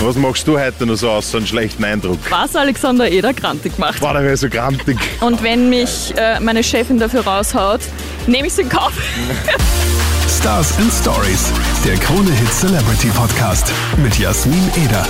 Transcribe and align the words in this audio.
Was 0.00 0.14
machst 0.14 0.46
du 0.46 0.56
heute 0.56 0.86
noch 0.86 0.94
so 0.94 1.10
aus, 1.10 1.28
so 1.28 1.38
einen 1.38 1.46
schlechten 1.48 1.82
Eindruck? 1.82 2.18
Was 2.30 2.54
Alexander 2.54 3.10
Eder 3.10 3.34
grantig 3.34 3.76
macht. 3.78 4.00
War 4.00 4.12
der 4.12 4.22
wäre 4.22 4.36
so 4.36 4.48
grantig. 4.48 4.96
Und 5.20 5.42
wenn 5.42 5.68
mich 5.68 6.14
äh, 6.16 6.38
meine 6.38 6.62
Chefin 6.62 7.00
dafür 7.00 7.26
raushaut, 7.26 7.80
nehme 8.28 8.46
ich 8.46 8.52
es 8.52 8.60
in 8.60 8.68
Kauf. 8.68 8.92
Stars 10.38 10.78
and 10.78 10.92
Stories, 10.92 11.52
der 11.84 11.96
Krone 11.96 12.30
Hit 12.30 12.52
Celebrity 12.52 13.08
Podcast 13.08 13.72
mit 14.00 14.16
Jasmin 14.16 14.70
Eder. 14.84 15.04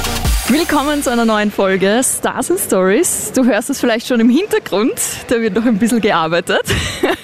Willkommen 0.48 1.02
zu 1.02 1.12
einer 1.12 1.26
neuen 1.26 1.50
Folge 1.52 2.00
Stars 2.02 2.50
and 2.50 2.58
Stories. 2.58 3.30
Du 3.34 3.44
hörst 3.44 3.68
es 3.68 3.80
vielleicht 3.80 4.06
schon 4.06 4.20
im 4.20 4.30
Hintergrund, 4.30 4.94
da 5.28 5.38
wird 5.38 5.54
noch 5.54 5.66
ein 5.66 5.76
bisschen 5.76 6.00
gearbeitet. 6.00 6.62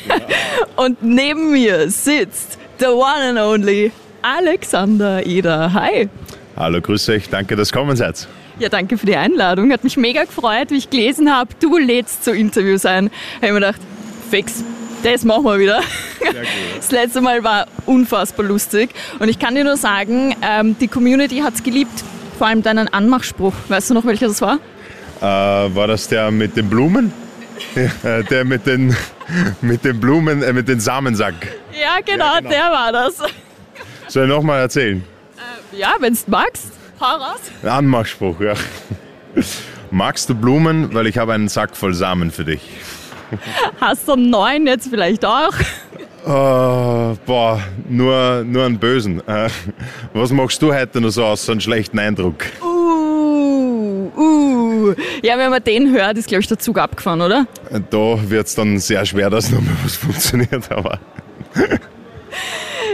Und 0.77 1.03
neben 1.03 1.53
mir 1.53 1.89
sitzt 1.89 2.59
the 2.79 2.89
one 2.89 3.31
and 3.31 3.39
only 3.39 3.91
Alexander 4.21 5.25
Eder. 5.25 5.73
Hi. 5.73 6.11
Hallo, 6.57 6.80
grüß 6.80 7.09
euch, 7.09 7.29
danke, 7.29 7.57
dass 7.57 7.70
ihr 7.70 7.73
gekommen 7.73 7.96
seid. 7.96 8.29
Ja, 8.59 8.68
danke 8.68 8.96
für 8.96 9.07
die 9.07 9.16
Einladung. 9.16 9.73
Hat 9.73 9.83
mich 9.83 9.97
mega 9.97 10.23
gefreut, 10.24 10.70
wie 10.70 10.77
ich 10.77 10.88
gelesen 10.88 11.33
habe, 11.34 11.51
du 11.60 11.77
lädst 11.79 12.24
zu 12.24 12.33
Interviews 12.33 12.87
ein. 12.87 13.10
Habe 13.37 13.46
ich 13.46 13.52
mir 13.52 13.55
gedacht, 13.55 13.80
fix, 14.30 14.62
das 15.02 15.24
machen 15.24 15.45
wir 15.45 15.59
wieder. 15.59 15.80
Das 16.77 16.91
letzte 16.91 17.20
Mal 17.20 17.45
war 17.45 17.66
unfassbar 17.87 18.46
lustig. 18.46 18.91
Und 19.19 19.29
ich 19.29 19.38
kann 19.38 19.55
dir 19.55 19.62
nur 19.62 19.77
sagen, 19.77 20.34
ähm, 20.43 20.74
die 20.80 20.88
Community 20.88 21.38
hat 21.41 21.55
es 21.55 21.62
geliebt. 21.62 22.02
Vor 22.38 22.46
allem 22.46 22.62
deinen 22.62 22.88
Anmachspruch. 22.88 23.52
Weißt 23.68 23.91
du 23.91 23.95
noch, 23.95 24.05
welcher 24.07 24.29
das 24.29 24.41
war? 24.41 24.59
Äh, 25.21 25.74
war 25.74 25.87
das 25.87 26.09
der 26.09 26.30
mit 26.30 26.57
den 26.57 26.68
Blumen? 26.68 27.12
Der 28.30 28.45
mit 28.45 28.66
den, 28.66 28.96
mit 29.60 29.84
den 29.84 30.01
Blumen, 30.01 30.43
äh, 30.43 30.52
mit 30.52 30.66
dem 30.68 30.80
Samensack. 30.80 31.34
Ja 31.73 32.01
genau, 32.05 32.24
Ja, 32.24 32.38
genau. 32.38 32.51
der 32.51 32.71
war 32.71 32.93
das. 32.93 33.18
Soll 34.09 34.24
ich 34.24 34.29
nochmal 34.29 34.60
erzählen? 34.60 35.05
Ja, 35.77 35.95
wenn 35.98 36.14
du 36.14 36.20
magst, 36.28 36.73
hau 37.01 37.16
raus. 37.16 37.41
Anmachspruch, 37.62 38.41
ja. 38.41 38.55
Magst 39.91 40.28
du 40.28 40.34
Blumen? 40.34 40.95
Weil 40.95 41.06
ich 41.06 41.19
habe 41.19 41.32
einen 41.32 41.49
Sack 41.49 41.76
voll 41.76 41.95
Samen 41.95 42.30
für 42.30 42.45
dich. 42.45 42.62
Hast 43.80 44.07
du 44.07 44.12
einen 44.12 44.30
neuen 44.30 44.66
jetzt 44.66 44.88
vielleicht 44.88 45.24
auch? 45.24 45.54
Oh, 46.26 47.16
boah, 47.26 47.60
nur, 47.88 48.45
nur 48.45 48.65
einen 48.65 48.79
Bösen. 48.79 49.26
Äh, 49.26 49.49
was 50.12 50.30
machst 50.30 50.62
du 50.62 50.73
heute 50.73 51.01
noch 51.01 51.10
so 51.10 51.24
aus, 51.24 51.45
so 51.45 51.52
einen 51.52 51.60
schlechten 51.60 51.99
Eindruck? 51.99 52.46
Uh, 52.62 54.10
uh. 54.16 54.95
Ja, 55.23 55.37
wenn 55.37 55.51
man 55.51 55.62
den 55.62 55.93
hört, 55.93 56.16
ist, 56.16 56.29
glaube 56.29 56.43
ich, 56.43 56.49
der 56.49 56.59
Zug 56.59 56.79
abgefahren, 56.79 57.21
oder? 57.21 57.46
Da 57.90 58.30
wird 58.30 58.46
es 58.46 58.54
dann 58.54 58.79
sehr 58.79 59.04
schwer, 59.04 59.29
dass 59.29 59.51
nochmal 59.51 59.74
was 59.82 59.96
funktioniert, 59.96 60.71
aber 60.71 60.99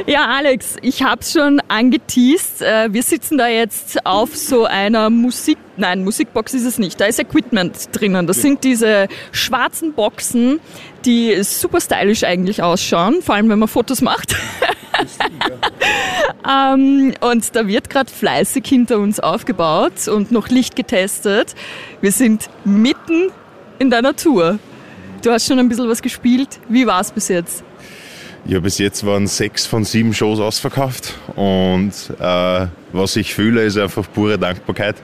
Ja, 0.06 0.26
Alex, 0.26 0.76
ich 0.82 1.02
hab's 1.02 1.32
schon 1.32 1.60
angeteased. 1.68 2.62
Äh, 2.62 2.92
Wir 2.92 3.02
sitzen 3.02 3.38
da 3.38 3.48
jetzt 3.48 4.04
auf 4.06 4.36
so 4.36 4.64
einer 4.64 5.10
Musik... 5.10 5.58
Nein, 5.76 6.04
Musikbox 6.04 6.54
ist 6.54 6.64
es 6.64 6.78
nicht. 6.78 7.00
Da 7.00 7.06
ist 7.06 7.18
Equipment 7.18 7.88
drinnen. 7.92 8.26
Das 8.26 8.42
sind 8.42 8.64
diese 8.64 9.08
schwarzen 9.32 9.92
Boxen, 9.92 10.60
die 11.04 11.42
super 11.42 11.80
stylisch 11.80 12.24
eigentlich 12.24 12.62
ausschauen, 12.62 13.22
vor 13.22 13.34
allem 13.34 13.48
wenn 13.48 13.58
man 13.58 13.68
Fotos 13.68 14.00
macht. 14.02 14.36
ähm, 16.48 17.14
und 17.20 17.56
da 17.56 17.66
wird 17.66 17.88
gerade 17.88 18.10
fleißig 18.10 18.66
hinter 18.66 18.98
uns 18.98 19.20
aufgebaut 19.20 20.08
und 20.08 20.32
noch 20.32 20.48
Licht 20.48 20.76
getestet. 20.76 21.54
Wir 22.00 22.12
sind 22.12 22.50
mitten 22.64 23.30
in 23.78 23.90
deiner 23.90 24.16
Tour. 24.16 24.58
Du 25.22 25.30
hast 25.30 25.46
schon 25.46 25.58
ein 25.58 25.68
bisschen 25.68 25.88
was 25.88 26.02
gespielt. 26.02 26.60
Wie 26.68 26.86
war's 26.86 27.12
bis 27.12 27.28
jetzt? 27.28 27.64
Ja, 28.46 28.58
bis 28.60 28.78
jetzt 28.78 29.04
waren 29.04 29.26
sechs 29.26 29.66
von 29.66 29.84
sieben 29.84 30.14
Shows 30.14 30.40
ausverkauft 30.40 31.14
und 31.36 31.92
äh, 32.18 32.66
was 32.92 33.16
ich 33.16 33.34
fühle, 33.34 33.62
ist 33.62 33.78
einfach 33.78 34.04
pure 34.12 34.38
Dankbarkeit. 34.38 34.96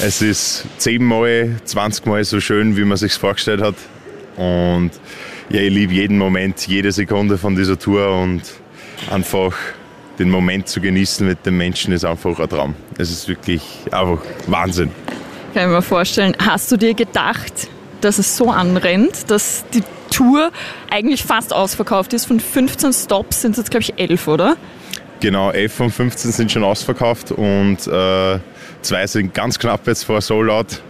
Es 0.00 0.22
ist 0.22 0.64
zehnmal, 0.78 1.56
zwanzigmal 1.64 2.22
so 2.24 2.40
schön, 2.40 2.76
wie 2.76 2.84
man 2.84 2.96
sich 2.96 3.14
vorgestellt 3.14 3.62
hat 3.62 3.74
und 4.36 4.90
ja, 5.48 5.60
ich 5.60 5.72
liebe 5.72 5.92
jeden 5.94 6.18
Moment, 6.18 6.66
jede 6.66 6.92
Sekunde 6.92 7.38
von 7.38 7.56
dieser 7.56 7.78
Tour 7.78 8.20
und 8.20 8.42
einfach 9.10 9.54
den 10.18 10.30
Moment 10.30 10.68
zu 10.68 10.80
genießen 10.80 11.26
mit 11.26 11.44
den 11.46 11.56
Menschen 11.56 11.92
ist 11.92 12.04
einfach 12.04 12.38
ein 12.38 12.48
Traum. 12.48 12.74
Es 12.98 13.10
ist 13.10 13.28
wirklich 13.28 13.62
einfach 13.90 14.18
Wahnsinn. 14.46 14.90
Kann 15.54 15.64
ich 15.64 15.74
mir 15.74 15.82
vorstellen. 15.82 16.36
Hast 16.38 16.72
du 16.72 16.76
dir 16.76 16.94
gedacht, 16.94 17.68
dass 18.00 18.18
es 18.18 18.36
so 18.36 18.50
anrennt, 18.50 19.30
dass 19.30 19.64
die 19.72 19.82
Tour 20.10 20.50
eigentlich 20.90 21.24
fast 21.24 21.52
ausverkauft 21.52 22.12
ist? 22.12 22.26
Von 22.26 22.40
15 22.40 22.92
Stops 22.92 23.42
sind 23.42 23.52
es 23.52 23.58
jetzt, 23.58 23.70
glaube 23.70 23.82
ich, 23.82 23.98
11, 23.98 24.28
oder? 24.28 24.56
Genau, 25.20 25.50
11 25.50 25.72
von 25.72 25.90
15 25.90 26.32
sind 26.32 26.52
schon 26.52 26.62
ausverkauft 26.64 27.32
und 27.32 27.86
äh, 27.86 28.38
zwei 28.82 29.06
sind 29.06 29.32
ganz 29.34 29.58
knapp 29.58 29.86
jetzt 29.86 30.04
vor 30.04 30.20
Sold-Out. 30.20 30.82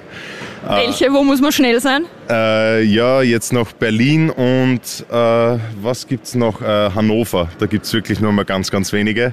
Welche? 0.69 1.13
Wo 1.13 1.23
muss 1.23 1.41
man 1.41 1.53
schnell 1.53 1.81
sein? 1.81 2.07
Äh, 2.29 2.83
ja, 2.83 3.23
jetzt 3.23 3.53
noch 3.53 3.73
Berlin 3.73 4.31
und 4.31 4.81
äh, 5.11 5.59
was 5.81 6.09
gibt's 6.09 6.35
noch? 6.35 6.61
Äh, 6.61 6.91
Hannover. 6.91 7.49
Da 7.59 7.67
gibt's 7.67 7.93
wirklich 7.93 8.21
nur 8.21 8.33
mal 8.33 8.45
ganz, 8.45 8.71
ganz 8.71 8.93
wenige. 8.93 9.33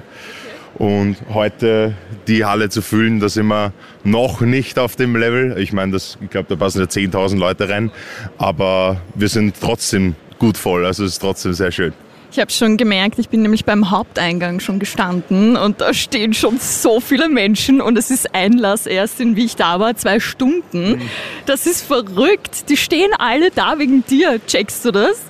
Und 0.76 1.16
heute 1.32 1.94
die 2.26 2.44
Halle 2.44 2.68
zu 2.68 2.82
füllen, 2.82 3.20
da 3.20 3.28
sind 3.28 3.46
wir 3.46 3.72
noch 4.02 4.40
nicht 4.40 4.78
auf 4.78 4.96
dem 4.96 5.14
Level. 5.16 5.56
Ich 5.58 5.72
meine, 5.72 5.92
das- 5.92 6.18
ich 6.20 6.30
glaube, 6.30 6.46
da 6.48 6.56
passen 6.56 6.80
ja 6.80 6.86
10.000 6.88 7.38
Leute 7.38 7.68
rein. 7.68 7.90
Aber 8.38 9.00
wir 9.14 9.28
sind 9.28 9.54
trotzdem 9.60 10.16
gut 10.38 10.56
voll. 10.58 10.84
Also 10.84 11.04
es 11.04 11.12
ist 11.12 11.18
trotzdem 11.20 11.52
sehr 11.52 11.70
schön. 11.70 11.92
Ich 12.32 12.40
habe 12.40 12.50
schon 12.50 12.76
gemerkt, 12.76 13.20
ich 13.20 13.28
bin 13.28 13.42
nämlich 13.42 13.64
beim 13.64 13.92
Haupteingang 13.92 14.58
schon 14.58 14.80
gestanden 14.80 15.56
und 15.56 15.80
da 15.80 15.94
stehen 15.94 16.34
schon 16.34 16.58
so 16.58 16.98
viele 16.98 17.28
Menschen 17.28 17.80
und 17.80 17.96
es 17.96 18.10
ist 18.10 18.34
Einlass 18.34 18.86
erst 18.88 19.20
in, 19.20 19.36
wie 19.36 19.44
ich 19.44 19.54
da 19.54 19.78
war, 19.78 19.94
zwei 19.94 20.18
Stunden. 20.18 21.00
Das 21.46 21.64
ist 21.68 21.82
verrückt. 21.86 22.68
Die 22.70 22.76
stehen 22.76 23.12
alle 23.18 23.50
da 23.54 23.78
wegen 23.78 24.04
dir. 24.06 24.40
Checkst 24.48 24.84
du 24.84 24.90
das? 24.90 25.20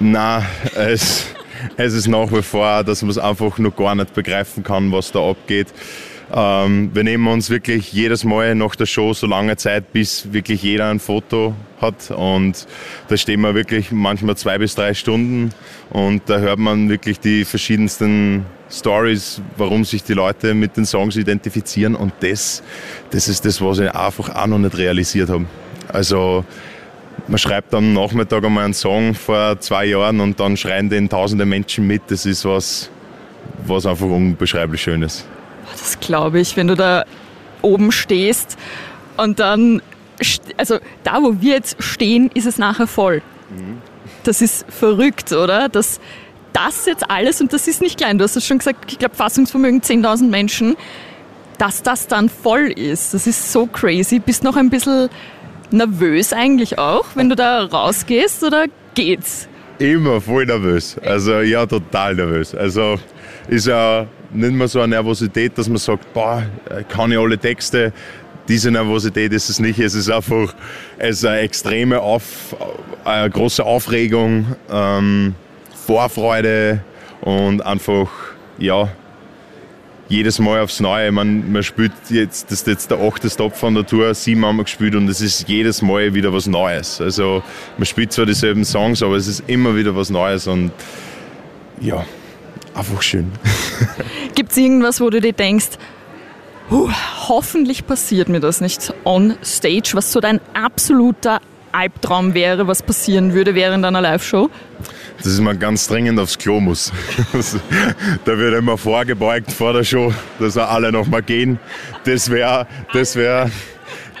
Na, 0.00 0.44
es, 0.74 1.26
es 1.76 1.94
ist 1.94 2.08
nach 2.08 2.32
wie 2.32 2.42
vor, 2.42 2.84
dass 2.84 3.02
man 3.02 3.10
es 3.10 3.18
einfach 3.18 3.58
noch 3.58 3.74
gar 3.76 3.94
nicht 3.94 4.14
begreifen 4.14 4.62
kann, 4.62 4.92
was 4.92 5.12
da 5.12 5.30
abgeht. 5.30 5.68
Ähm, 6.32 6.90
wir 6.94 7.02
nehmen 7.02 7.26
uns 7.26 7.50
wirklich 7.50 7.92
jedes 7.92 8.24
Mal 8.24 8.54
nach 8.54 8.76
der 8.76 8.86
Show 8.86 9.12
so 9.14 9.26
lange 9.26 9.56
Zeit, 9.56 9.92
bis 9.92 10.32
wirklich 10.32 10.62
jeder 10.62 10.88
ein 10.88 11.00
Foto 11.00 11.54
hat. 11.80 12.10
Und 12.10 12.66
da 13.08 13.16
stehen 13.16 13.40
wir 13.40 13.54
wirklich 13.54 13.90
manchmal 13.90 14.36
zwei 14.36 14.58
bis 14.58 14.74
drei 14.74 14.94
Stunden 14.94 15.50
und 15.90 16.22
da 16.26 16.38
hört 16.38 16.58
man 16.58 16.88
wirklich 16.88 17.18
die 17.18 17.44
verschiedensten 17.44 18.46
Stories, 18.70 19.42
warum 19.56 19.84
sich 19.84 20.04
die 20.04 20.14
Leute 20.14 20.54
mit 20.54 20.76
den 20.76 20.86
Songs 20.86 21.16
identifizieren. 21.16 21.96
Und 21.96 22.12
das, 22.20 22.62
das 23.10 23.26
ist 23.26 23.44
das, 23.44 23.60
was 23.60 23.80
ich 23.80 23.90
einfach 23.90 24.34
auch 24.34 24.46
noch 24.46 24.58
nicht 24.58 24.78
realisiert 24.78 25.30
habe. 25.30 25.46
Also 25.88 26.44
man 27.28 27.38
schreibt 27.38 27.74
am 27.74 27.92
Nachmittag 27.92 28.44
einmal 28.44 28.64
einen 28.64 28.74
Song 28.74 29.14
vor 29.14 29.60
zwei 29.60 29.86
Jahren 29.86 30.20
und 30.20 30.40
dann 30.40 30.56
schreien 30.56 30.88
den 30.88 31.08
tausende 31.08 31.46
Menschen 31.46 31.86
mit. 31.86 32.02
Das 32.08 32.26
ist 32.26 32.44
was, 32.44 32.90
was 33.66 33.86
einfach 33.86 34.06
unbeschreiblich 34.06 34.82
schön 34.82 35.02
ist. 35.02 35.26
Das 35.72 36.00
glaube 36.00 36.40
ich, 36.40 36.56
wenn 36.56 36.66
du 36.66 36.74
da 36.74 37.04
oben 37.62 37.92
stehst 37.92 38.58
und 39.16 39.38
dann, 39.38 39.80
also 40.56 40.78
da, 41.04 41.22
wo 41.22 41.40
wir 41.40 41.54
jetzt 41.54 41.82
stehen, 41.82 42.30
ist 42.34 42.46
es 42.46 42.58
nachher 42.58 42.86
voll. 42.86 43.22
Das 44.24 44.42
ist 44.42 44.66
verrückt, 44.68 45.32
oder? 45.32 45.68
Dass 45.68 46.00
das 46.52 46.86
jetzt 46.86 47.10
alles, 47.10 47.40
und 47.40 47.52
das 47.52 47.68
ist 47.68 47.80
nicht 47.80 47.98
klein, 47.98 48.18
du 48.18 48.24
hast 48.24 48.36
es 48.36 48.46
schon 48.46 48.58
gesagt, 48.58 48.90
ich 48.90 48.98
glaube 48.98 49.14
Fassungsvermögen 49.14 49.82
10.000 49.82 50.28
Menschen, 50.28 50.76
dass 51.58 51.82
das 51.82 52.06
dann 52.06 52.28
voll 52.28 52.72
ist, 52.72 53.12
das 53.14 53.26
ist 53.26 53.52
so 53.52 53.66
crazy. 53.66 54.18
Bist 54.18 54.42
noch 54.42 54.56
ein 54.56 54.70
bisschen 54.70 55.10
nervös 55.72 56.32
eigentlich 56.32 56.78
auch, 56.78 57.06
wenn 57.14 57.28
du 57.28 57.36
da 57.36 57.64
rausgehst, 57.64 58.42
oder 58.44 58.66
geht's? 58.94 59.48
Immer 59.78 60.20
voll 60.20 60.46
nervös. 60.46 60.96
Also 61.04 61.40
ja, 61.40 61.64
total 61.64 62.14
nervös. 62.14 62.54
Also 62.54 62.96
ist 63.48 63.66
ja 63.66 64.06
nicht 64.32 64.52
mehr 64.52 64.68
so 64.68 64.80
eine 64.80 64.88
Nervosität, 64.88 65.56
dass 65.56 65.68
man 65.68 65.78
sagt, 65.78 66.12
boah, 66.12 66.42
kann 66.88 67.12
ich 67.12 67.18
alle 67.18 67.38
Texte. 67.38 67.92
Diese 68.48 68.70
Nervosität 68.70 69.32
ist 69.32 69.48
es 69.48 69.58
nicht. 69.58 69.78
Es 69.78 69.94
ist 69.94 70.10
einfach 70.10 70.54
es 70.98 71.18
ist 71.18 71.24
eine 71.24 71.40
extreme 71.40 72.00
Auf, 72.00 72.54
eine 73.04 73.30
große 73.30 73.64
Aufregung, 73.64 74.54
ähm, 74.70 75.34
Vorfreude 75.86 76.80
und 77.22 77.64
einfach, 77.64 78.08
ja, 78.58 78.88
jedes 80.10 80.40
Mal 80.40 80.60
aufs 80.60 80.80
Neue. 80.80 81.12
Man, 81.12 81.50
man 81.52 81.62
spielt 81.62 81.92
jetzt, 82.10 82.50
das 82.50 82.60
ist 82.60 82.66
jetzt 82.66 82.90
der 82.90 82.98
achte 83.00 83.30
Stop 83.30 83.56
von 83.56 83.74
der 83.74 83.86
Tour, 83.86 84.12
sieben 84.12 84.44
haben 84.44 84.56
wir 84.56 84.64
gespielt 84.64 84.94
und 84.96 85.08
es 85.08 85.20
ist 85.20 85.48
jedes 85.48 85.80
Mal 85.80 86.12
wieder 86.12 86.32
was 86.32 86.46
Neues. 86.46 87.00
Also 87.00 87.42
man 87.78 87.86
spielt 87.86 88.12
zwar 88.12 88.26
dieselben 88.26 88.64
Songs, 88.64 89.02
aber 89.02 89.14
es 89.16 89.28
ist 89.28 89.44
immer 89.46 89.74
wieder 89.76 89.96
was 89.96 90.10
Neues 90.10 90.48
und 90.48 90.72
ja, 91.80 92.04
einfach 92.74 93.00
schön. 93.00 93.30
Gibt 94.34 94.50
es 94.50 94.56
irgendwas, 94.58 95.00
wo 95.00 95.08
du 95.10 95.20
dir 95.20 95.32
denkst, 95.32 95.78
hoffentlich 97.28 97.86
passiert 97.86 98.28
mir 98.28 98.40
das 98.40 98.60
nicht 98.60 98.92
on 99.04 99.34
stage, 99.44 99.90
was 99.92 100.12
so 100.12 100.20
dein 100.20 100.40
absoluter 100.54 101.40
Albtraum 101.72 102.34
wäre, 102.34 102.66
was 102.66 102.82
passieren 102.82 103.34
würde 103.34 103.54
während 103.54 103.84
einer 103.84 104.00
Live-Show? 104.00 104.50
dass 105.22 105.38
man 105.40 105.58
ganz 105.58 105.86
dringend 105.86 106.18
aufs 106.18 106.38
Klo 106.38 106.60
muss. 106.60 106.92
da 108.24 108.38
wird 108.38 108.54
immer 108.54 108.78
vorgebeugt 108.78 109.52
vor 109.52 109.72
der 109.72 109.84
Show, 109.84 110.12
dass 110.38 110.56
wir 110.56 110.68
alle 110.68 110.92
noch 110.92 111.06
mal 111.06 111.22
gehen. 111.22 111.58
Das 112.04 112.30
wäre, 112.30 112.66
das 112.92 113.16
wäre, 113.16 113.50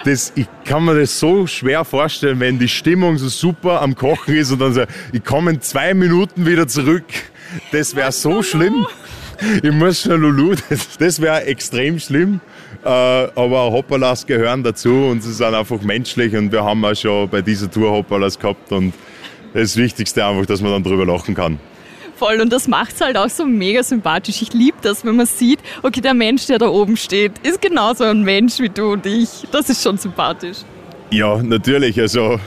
das, 0.04 0.32
ich 0.34 0.46
kann 0.64 0.84
mir 0.84 0.98
das 0.98 1.18
so 1.18 1.46
schwer 1.46 1.84
vorstellen, 1.84 2.40
wenn 2.40 2.58
die 2.58 2.68
Stimmung 2.68 3.18
so 3.18 3.28
super 3.28 3.82
am 3.82 3.94
Kochen 3.94 4.34
ist 4.34 4.50
und 4.50 4.58
dann 4.60 4.74
so, 4.74 4.84
ich 5.12 5.24
komme 5.24 5.52
in 5.52 5.60
zwei 5.60 5.94
Minuten 5.94 6.46
wieder 6.46 6.68
zurück. 6.68 7.04
Das 7.72 7.94
wäre 7.96 8.12
so 8.12 8.42
schlimm. 8.42 8.86
Ich 9.62 9.72
muss 9.72 10.02
schon 10.02 10.20
Lulu, 10.20 10.54
das, 10.68 10.98
das 10.98 11.20
wäre 11.20 11.44
extrem 11.44 11.98
schlimm. 11.98 12.40
Äh, 12.84 12.88
aber 12.88 13.70
Hoppalas 13.70 14.26
gehören 14.26 14.62
dazu 14.62 14.90
und 15.10 15.22
sie 15.22 15.32
sind 15.32 15.54
einfach 15.54 15.80
menschlich 15.82 16.34
und 16.34 16.50
wir 16.50 16.64
haben 16.64 16.84
auch 16.84 16.94
schon 16.94 17.28
bei 17.28 17.42
dieser 17.42 17.70
Tour 17.70 17.90
Hoppalas 17.90 18.38
gehabt 18.38 18.72
und 18.72 18.94
das 19.52 19.76
Wichtigste 19.76 20.24
einfach, 20.24 20.46
dass 20.46 20.60
man 20.60 20.72
dann 20.72 20.82
drüber 20.82 21.04
lachen 21.04 21.34
kann. 21.34 21.58
Voll 22.16 22.40
und 22.40 22.52
das 22.52 22.68
macht 22.68 22.94
es 22.94 23.00
halt 23.00 23.16
auch 23.16 23.30
so 23.30 23.46
mega 23.46 23.82
sympathisch. 23.82 24.42
Ich 24.42 24.52
liebe 24.52 24.76
das, 24.82 25.04
wenn 25.04 25.16
man 25.16 25.26
sieht, 25.26 25.58
okay, 25.82 26.00
der 26.00 26.14
Mensch, 26.14 26.46
der 26.46 26.58
da 26.58 26.68
oben 26.68 26.96
steht, 26.96 27.32
ist 27.42 27.62
genauso 27.62 28.04
ein 28.04 28.22
Mensch 28.22 28.58
wie 28.58 28.68
du 28.68 28.92
und 28.92 29.06
ich. 29.06 29.46
Das 29.52 29.70
ist 29.70 29.82
schon 29.82 29.96
sympathisch. 29.96 30.58
Ja, 31.10 31.42
natürlich. 31.42 31.98
Also 31.98 32.38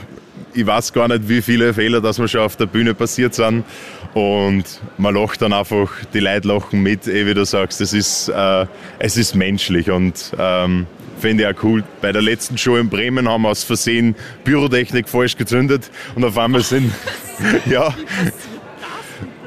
ich 0.54 0.64
weiß 0.64 0.92
gar 0.92 1.08
nicht, 1.08 1.28
wie 1.28 1.42
viele 1.42 1.74
Fehler, 1.74 2.00
dass 2.00 2.18
mir 2.18 2.28
schon 2.28 2.42
auf 2.42 2.56
der 2.56 2.66
Bühne 2.66 2.94
passiert 2.94 3.34
sind. 3.34 3.64
Und 4.14 4.64
man 4.96 5.14
lacht 5.14 5.42
dann 5.42 5.52
einfach, 5.52 5.90
die 6.14 6.20
Leute 6.20 6.46
lachen 6.46 6.82
mit, 6.82 7.08
eh 7.08 7.26
wie 7.26 7.34
du 7.34 7.44
sagst. 7.44 7.80
Es 7.80 7.92
ist, 7.92 8.28
äh, 8.28 8.66
es 9.00 9.16
ist 9.16 9.34
menschlich 9.34 9.90
und 9.90 10.32
ähm, 10.38 10.86
finde 11.18 11.42
ich 11.42 11.48
auch 11.48 11.62
cool. 11.64 11.82
Bei 12.00 12.12
der 12.12 12.22
letzten 12.22 12.56
Show 12.56 12.76
in 12.76 12.88
Bremen 12.88 13.28
haben 13.28 13.42
wir 13.42 13.48
aus 13.48 13.64
Versehen 13.64 14.14
Pyrotechnik 14.44 15.08
falsch 15.08 15.36
gezündet 15.36 15.90
und 16.14 16.24
auf 16.24 16.38
einmal 16.38 16.62
sind, 16.62 16.92
ja, 17.66 17.92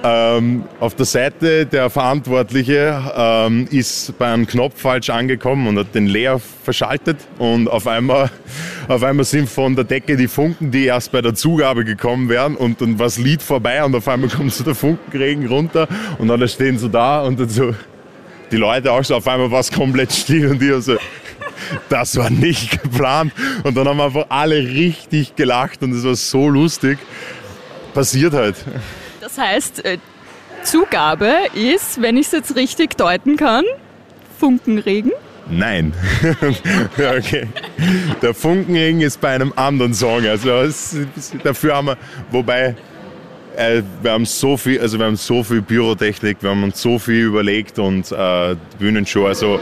ähm, 0.07 0.63
auf 0.79 0.95
der 0.95 1.05
Seite 1.05 1.65
der 1.65 1.89
Verantwortliche 1.89 3.01
ähm, 3.15 3.67
ist 3.71 4.17
bei 4.17 4.31
einem 4.31 4.47
Knopf 4.47 4.79
falsch 4.79 5.09
angekommen 5.09 5.67
und 5.67 5.77
hat 5.77 5.93
den 5.93 6.07
Leer 6.07 6.39
verschaltet 6.63 7.17
und 7.39 7.67
auf 7.67 7.87
einmal, 7.87 8.29
auf 8.87 9.03
einmal 9.03 9.25
sind 9.25 9.49
von 9.49 9.75
der 9.75 9.83
Decke 9.83 10.15
die 10.15 10.27
Funken, 10.27 10.71
die 10.71 10.85
erst 10.85 11.11
bei 11.11 11.21
der 11.21 11.35
Zugabe 11.35 11.83
gekommen 11.83 12.29
wären 12.29 12.55
und 12.55 12.79
dann 12.79 12.97
war 12.99 13.07
das 13.07 13.17
Lied 13.17 13.41
vorbei 13.41 13.83
und 13.83 13.95
auf 13.95 14.07
einmal 14.07 14.29
kommt 14.35 14.53
so 14.53 14.63
der 14.63 14.75
Funkenregen 14.75 15.47
runter 15.47 15.87
und 16.19 16.31
alle 16.31 16.47
stehen 16.47 16.77
so 16.77 16.87
da 16.87 17.23
und 17.23 17.39
dann 17.39 17.49
so 17.49 17.75
die 18.51 18.57
Leute 18.57 18.91
auch 18.91 19.03
so 19.03 19.15
auf 19.15 19.27
einmal 19.27 19.51
war 19.51 19.59
es 19.59 19.71
komplett 19.71 20.13
still 20.13 20.51
und 20.51 20.61
die 20.61 20.81
so 20.81 20.95
das 21.89 22.15
war 22.15 22.29
nicht 22.29 22.81
geplant 22.81 23.33
und 23.63 23.75
dann 23.75 23.87
haben 23.87 23.99
einfach 23.99 24.27
alle 24.29 24.57
richtig 24.57 25.35
gelacht 25.35 25.83
und 25.83 25.91
es 25.91 26.05
war 26.05 26.15
so 26.15 26.47
lustig. 26.47 26.97
Passiert 27.93 28.33
halt. 28.33 28.55
Das 29.27 29.37
heißt, 29.37 29.83
äh, 29.83 29.97
Zugabe 30.63 31.33
ist, 31.53 32.01
wenn 32.01 32.15
ich 32.15 32.27
es 32.27 32.31
jetzt 32.31 32.55
richtig 32.55 32.95
deuten 32.95 33.35
kann, 33.35 33.65
Funkenregen? 34.39 35.11
Nein. 35.49 35.93
okay. 36.97 37.47
Der 38.21 38.33
Funkenregen 38.33 39.01
ist 39.01 39.19
bei 39.19 39.35
einem 39.35 39.51
anderen 39.57 39.93
Song. 39.93 40.25
Also 40.25 40.49
dafür 41.43 41.75
haben 41.75 41.87
wir, 41.87 41.97
wobei 42.31 42.77
äh, 43.57 43.81
wir 44.01 44.11
haben 44.11 44.25
so 44.25 44.55
viel, 44.55 44.79
also 44.79 44.97
wir 44.97 45.05
haben 45.05 45.17
so 45.17 45.43
viel 45.43 45.61
Pyrotechnik, 45.61 46.37
wir 46.39 46.51
haben 46.51 46.63
uns 46.63 46.81
so 46.81 46.97
viel 46.97 47.25
überlegt 47.25 47.79
und 47.79 48.09
äh, 48.13 48.55
Bühnenshow. 48.79 49.25
Also 49.25 49.59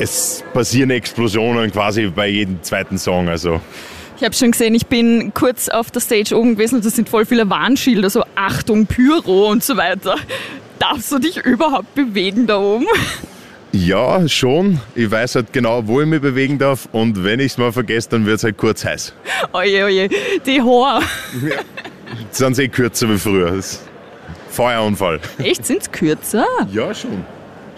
es 0.00 0.42
passieren 0.52 0.90
Explosionen 0.90 1.70
quasi 1.70 2.08
bei 2.08 2.26
jedem 2.26 2.60
zweiten 2.64 2.98
Song. 2.98 3.28
Also 3.28 3.60
ich 4.16 4.24
habe 4.24 4.34
schon 4.34 4.52
gesehen, 4.52 4.74
ich 4.74 4.86
bin 4.86 5.32
kurz 5.34 5.68
auf 5.68 5.90
der 5.90 6.00
Stage 6.00 6.36
oben 6.36 6.52
gewesen 6.56 6.76
und 6.76 6.84
da 6.84 6.90
sind 6.90 7.08
voll 7.08 7.26
viele 7.26 7.48
Warnschilder, 7.48 8.10
so 8.10 8.24
Achtung, 8.34 8.86
Pyro 8.86 9.50
und 9.50 9.64
so 9.64 9.76
weiter. 9.76 10.16
Darfst 10.78 11.12
du 11.12 11.18
dich 11.18 11.38
überhaupt 11.38 11.94
bewegen 11.94 12.46
da 12.46 12.58
oben? 12.58 12.86
Ja, 13.72 14.28
schon. 14.28 14.80
Ich 14.94 15.10
weiß 15.10 15.34
halt 15.34 15.52
genau, 15.52 15.86
wo 15.86 16.00
ich 16.00 16.06
mich 16.06 16.20
bewegen 16.20 16.58
darf 16.58 16.88
und 16.92 17.24
wenn 17.24 17.40
ich 17.40 17.52
es 17.52 17.58
mal 17.58 17.72
vergesse, 17.72 18.10
dann 18.10 18.24
wird 18.24 18.36
es 18.36 18.44
halt 18.44 18.56
kurz 18.56 18.84
heiß. 18.84 19.14
Oje, 19.52 19.84
oje, 19.84 20.08
die 20.46 20.62
Haar. 20.62 21.02
Ja. 21.42 21.56
Sind 22.30 22.54
sie 22.54 22.64
eh 22.64 22.68
kürzer 22.68 23.08
wie 23.08 23.18
früher. 23.18 23.58
Feuerunfall. 24.50 25.18
Echt, 25.38 25.66
sind 25.66 25.82
es 25.82 25.90
kürzer? 25.90 26.46
Ja, 26.72 26.94
schon 26.94 27.24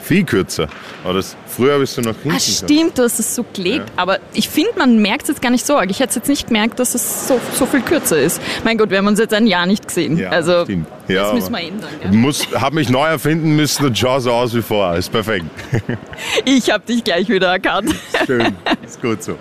viel 0.06 0.24
kürzer. 0.24 0.68
Aber 1.04 1.14
das, 1.14 1.36
früher 1.46 1.74
habe 1.74 1.84
ich 1.84 1.90
so 1.90 2.00
nach 2.00 2.14
hinten. 2.22 2.36
Ah, 2.36 2.40
stimmt, 2.40 2.98
du 2.98 3.02
hast 3.02 3.18
es 3.18 3.34
so 3.34 3.42
klebt. 3.42 3.88
Ja. 3.88 3.94
Aber 3.96 4.18
ich 4.32 4.48
finde, 4.48 4.70
man 4.78 5.02
merkt 5.02 5.22
es 5.22 5.28
jetzt 5.28 5.42
gar 5.42 5.50
nicht 5.50 5.66
so 5.66 5.76
arg. 5.76 5.90
Ich 5.90 6.00
hätte 6.00 6.16
jetzt 6.16 6.28
nicht 6.28 6.46
gemerkt, 6.46 6.78
dass 6.78 6.94
es 6.94 7.28
so, 7.28 7.40
so 7.54 7.66
viel 7.66 7.80
kürzer 7.80 8.18
ist. 8.18 8.40
Mein 8.64 8.78
Gott, 8.78 8.90
wir 8.90 8.98
haben 8.98 9.08
uns 9.08 9.18
jetzt 9.18 9.34
ein 9.34 9.46
Jahr 9.46 9.66
nicht 9.66 9.86
gesehen. 9.86 10.16
Ja, 10.16 10.30
also, 10.30 10.64
stimmt. 10.64 10.86
Ja, 11.08 11.24
das 11.24 11.34
müssen 11.34 11.52
wir 11.52 11.60
ändern. 11.60 11.90
Gell? 12.00 12.12
Muss, 12.12 12.48
habe 12.54 12.74
mich 12.76 12.88
neu 12.88 13.06
erfinden 13.06 13.54
müssen 13.54 13.86
und 13.86 13.96
schau 13.98 14.18
so 14.18 14.32
aus 14.32 14.54
wie 14.54 14.62
vorher. 14.62 14.98
Ist 14.98 15.10
perfekt. 15.10 15.46
Ich 16.44 16.70
habe 16.70 16.84
dich 16.86 17.04
gleich 17.04 17.28
wieder 17.28 17.48
erkannt. 17.48 17.94
Schön, 18.26 18.54
ist 18.84 19.00
gut 19.00 19.22
so. 19.22 19.36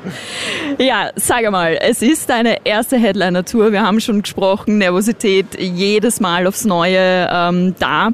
Ja, 0.77 1.11
sag 1.15 1.50
mal, 1.51 1.77
es 1.81 2.01
ist 2.01 2.29
deine 2.29 2.65
erste 2.65 2.97
Headliner-Tour. 2.97 3.71
Wir 3.71 3.81
haben 3.81 4.00
schon 4.01 4.21
gesprochen, 4.21 4.77
Nervosität 4.77 5.59
jedes 5.59 6.19
Mal 6.19 6.47
aufs 6.47 6.65
Neue 6.65 7.29
ähm, 7.31 7.75
da. 7.79 8.11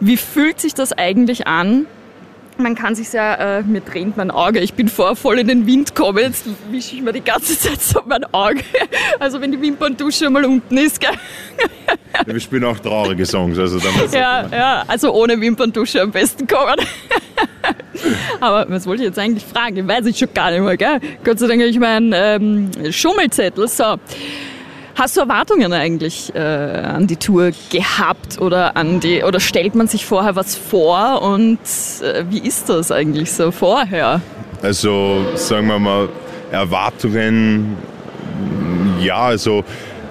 Wie 0.00 0.16
fühlt 0.16 0.60
sich 0.60 0.74
das 0.74 0.92
eigentlich 0.92 1.46
an? 1.46 1.86
Man 2.58 2.74
kann 2.74 2.94
sich 2.94 3.12
ja, 3.12 3.58
äh, 3.58 3.62
mir 3.62 3.84
tränt 3.84 4.16
mein 4.16 4.30
Auge, 4.30 4.60
ich 4.60 4.72
bin 4.72 4.88
vor 4.88 5.14
voll 5.14 5.38
in 5.38 5.48
den 5.48 5.66
Wind 5.66 5.94
gekommen, 5.94 6.18
jetzt 6.18 6.46
wische 6.70 6.96
ich 6.96 7.02
mir 7.02 7.12
die 7.12 7.20
ganze 7.20 7.58
Zeit 7.58 7.82
so 7.82 8.00
mein 8.06 8.24
Auge. 8.32 8.62
Also 9.20 9.40
wenn 9.42 9.52
die 9.52 9.60
Wimperntusche 9.60 10.30
mal 10.30 10.44
unten 10.44 10.78
ist, 10.78 10.98
gell? 10.98 11.10
Ja, 12.26 12.32
wir 12.32 12.40
spielen 12.40 12.64
auch 12.64 12.78
traurige 12.78 13.26
Songs, 13.26 13.58
also 13.58 13.78
damit 13.78 14.10
Ja, 14.12 14.46
ja, 14.50 14.84
also 14.88 15.12
ohne 15.12 15.38
Wimperntusche 15.38 16.00
am 16.00 16.12
besten 16.12 16.46
kommen. 16.46 16.76
Aber 18.40 18.66
was 18.70 18.86
wollte 18.86 19.02
ich 19.02 19.08
jetzt 19.08 19.18
eigentlich 19.18 19.44
fragen? 19.44 19.86
Weiß 19.86 20.06
ich 20.06 20.18
schon 20.18 20.32
gar 20.32 20.50
nicht 20.50 20.60
mehr, 20.60 20.76
gell? 20.78 21.00
Gott 21.24 21.38
sei 21.38 21.48
Dank 21.48 21.60
habe 21.60 21.70
ich 21.70 21.78
meinen 21.78 22.12
ähm, 22.14 22.70
Schummelzettel. 22.90 23.68
So. 23.68 23.96
Hast 24.96 25.14
du 25.14 25.20
Erwartungen 25.20 25.74
eigentlich 25.74 26.34
äh, 26.34 26.38
an 26.38 27.06
die 27.06 27.16
Tour 27.16 27.50
gehabt 27.70 28.40
oder 28.40 28.78
an 28.78 28.98
die 28.98 29.22
oder 29.22 29.40
stellt 29.40 29.74
man 29.74 29.88
sich 29.88 30.06
vorher 30.06 30.36
was 30.36 30.56
vor 30.56 31.20
und 31.20 31.58
äh, 32.00 32.24
wie 32.30 32.38
ist 32.38 32.70
das 32.70 32.90
eigentlich 32.90 33.30
so 33.30 33.50
vorher? 33.50 34.22
Also 34.62 35.22
sagen 35.34 35.66
wir 35.66 35.78
mal 35.78 36.08
Erwartungen, 36.50 37.76
ja, 38.98 39.18
also 39.18 39.64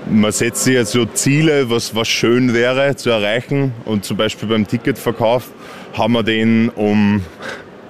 man 0.08 0.32
setzt 0.32 0.66
sich 0.66 0.76
jetzt 0.76 0.92
so 0.92 1.06
Ziele, 1.06 1.68
was, 1.68 1.96
was 1.96 2.08
schön 2.08 2.54
wäre 2.54 2.96
zu 2.96 3.10
erreichen 3.10 3.74
und 3.86 4.06
zum 4.06 4.18
Beispiel 4.18 4.48
beim 4.48 4.68
Ticketverkauf 4.68 5.50
haben 5.98 6.14
wir 6.14 6.22
den 6.22 6.70
um 6.70 7.24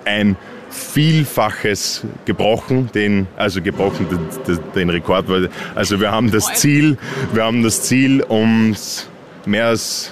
ein 0.05 0.37
Vielfaches 0.75 2.03
gebrochen, 2.25 2.89
den, 2.93 3.27
also 3.37 3.61
gebrochen 3.61 4.07
den, 4.47 4.59
den 4.75 4.89
Rekord. 4.89 5.25
Also 5.73 5.99
wir 5.99 6.11
haben 6.11 6.31
das 6.31 6.53
Ziel, 6.55 6.97
wir 7.33 7.43
haben 7.43 7.63
das 7.63 7.83
Ziel 7.83 8.23
ums 8.29 9.07
mehr 9.45 9.67
als, 9.67 10.11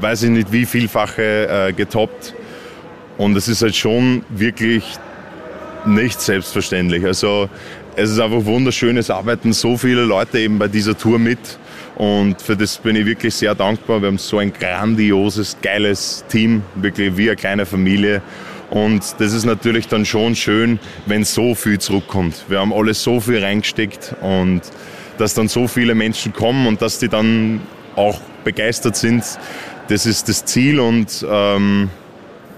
weiß 0.00 0.24
ich 0.24 0.30
nicht 0.30 0.52
wie 0.52 0.64
vielfache 0.64 1.68
äh, 1.68 1.72
getoppt. 1.72 2.34
Und 3.18 3.36
es 3.36 3.48
ist 3.48 3.62
halt 3.62 3.76
schon 3.76 4.24
wirklich 4.28 4.84
nicht 5.84 6.20
selbstverständlich. 6.20 7.04
Also 7.04 7.48
es 7.96 8.10
ist 8.10 8.20
einfach 8.20 8.44
wunderschön, 8.44 8.96
es 8.96 9.10
arbeiten 9.10 9.52
so 9.52 9.76
viele 9.76 10.02
Leute 10.04 10.38
eben 10.38 10.58
bei 10.58 10.68
dieser 10.68 10.96
Tour 10.96 11.18
mit. 11.18 11.58
Und 11.96 12.40
für 12.40 12.56
das 12.56 12.78
bin 12.78 12.94
ich 12.94 13.06
wirklich 13.06 13.34
sehr 13.34 13.56
dankbar. 13.56 14.00
Wir 14.00 14.06
haben 14.06 14.18
so 14.18 14.38
ein 14.38 14.52
grandioses, 14.52 15.56
geiles 15.60 16.24
Team, 16.28 16.62
wirklich 16.76 17.16
wie 17.16 17.28
eine 17.28 17.36
kleine 17.36 17.66
Familie. 17.66 18.22
Und 18.70 19.02
das 19.18 19.32
ist 19.32 19.44
natürlich 19.44 19.88
dann 19.88 20.04
schon 20.04 20.34
schön, 20.34 20.78
wenn 21.06 21.24
so 21.24 21.54
viel 21.54 21.78
zurückkommt. 21.78 22.44
Wir 22.48 22.60
haben 22.60 22.72
alles 22.72 23.02
so 23.02 23.20
viel 23.20 23.42
reingesteckt 23.42 24.14
und 24.20 24.60
dass 25.16 25.34
dann 25.34 25.48
so 25.48 25.66
viele 25.66 25.94
Menschen 25.94 26.32
kommen 26.32 26.66
und 26.66 26.82
dass 26.82 26.98
die 26.98 27.08
dann 27.08 27.60
auch 27.96 28.20
begeistert 28.44 28.96
sind, 28.96 29.24
das 29.88 30.06
ist 30.06 30.28
das 30.28 30.44
Ziel 30.44 30.80
und 30.80 31.26
ähm, 31.28 31.90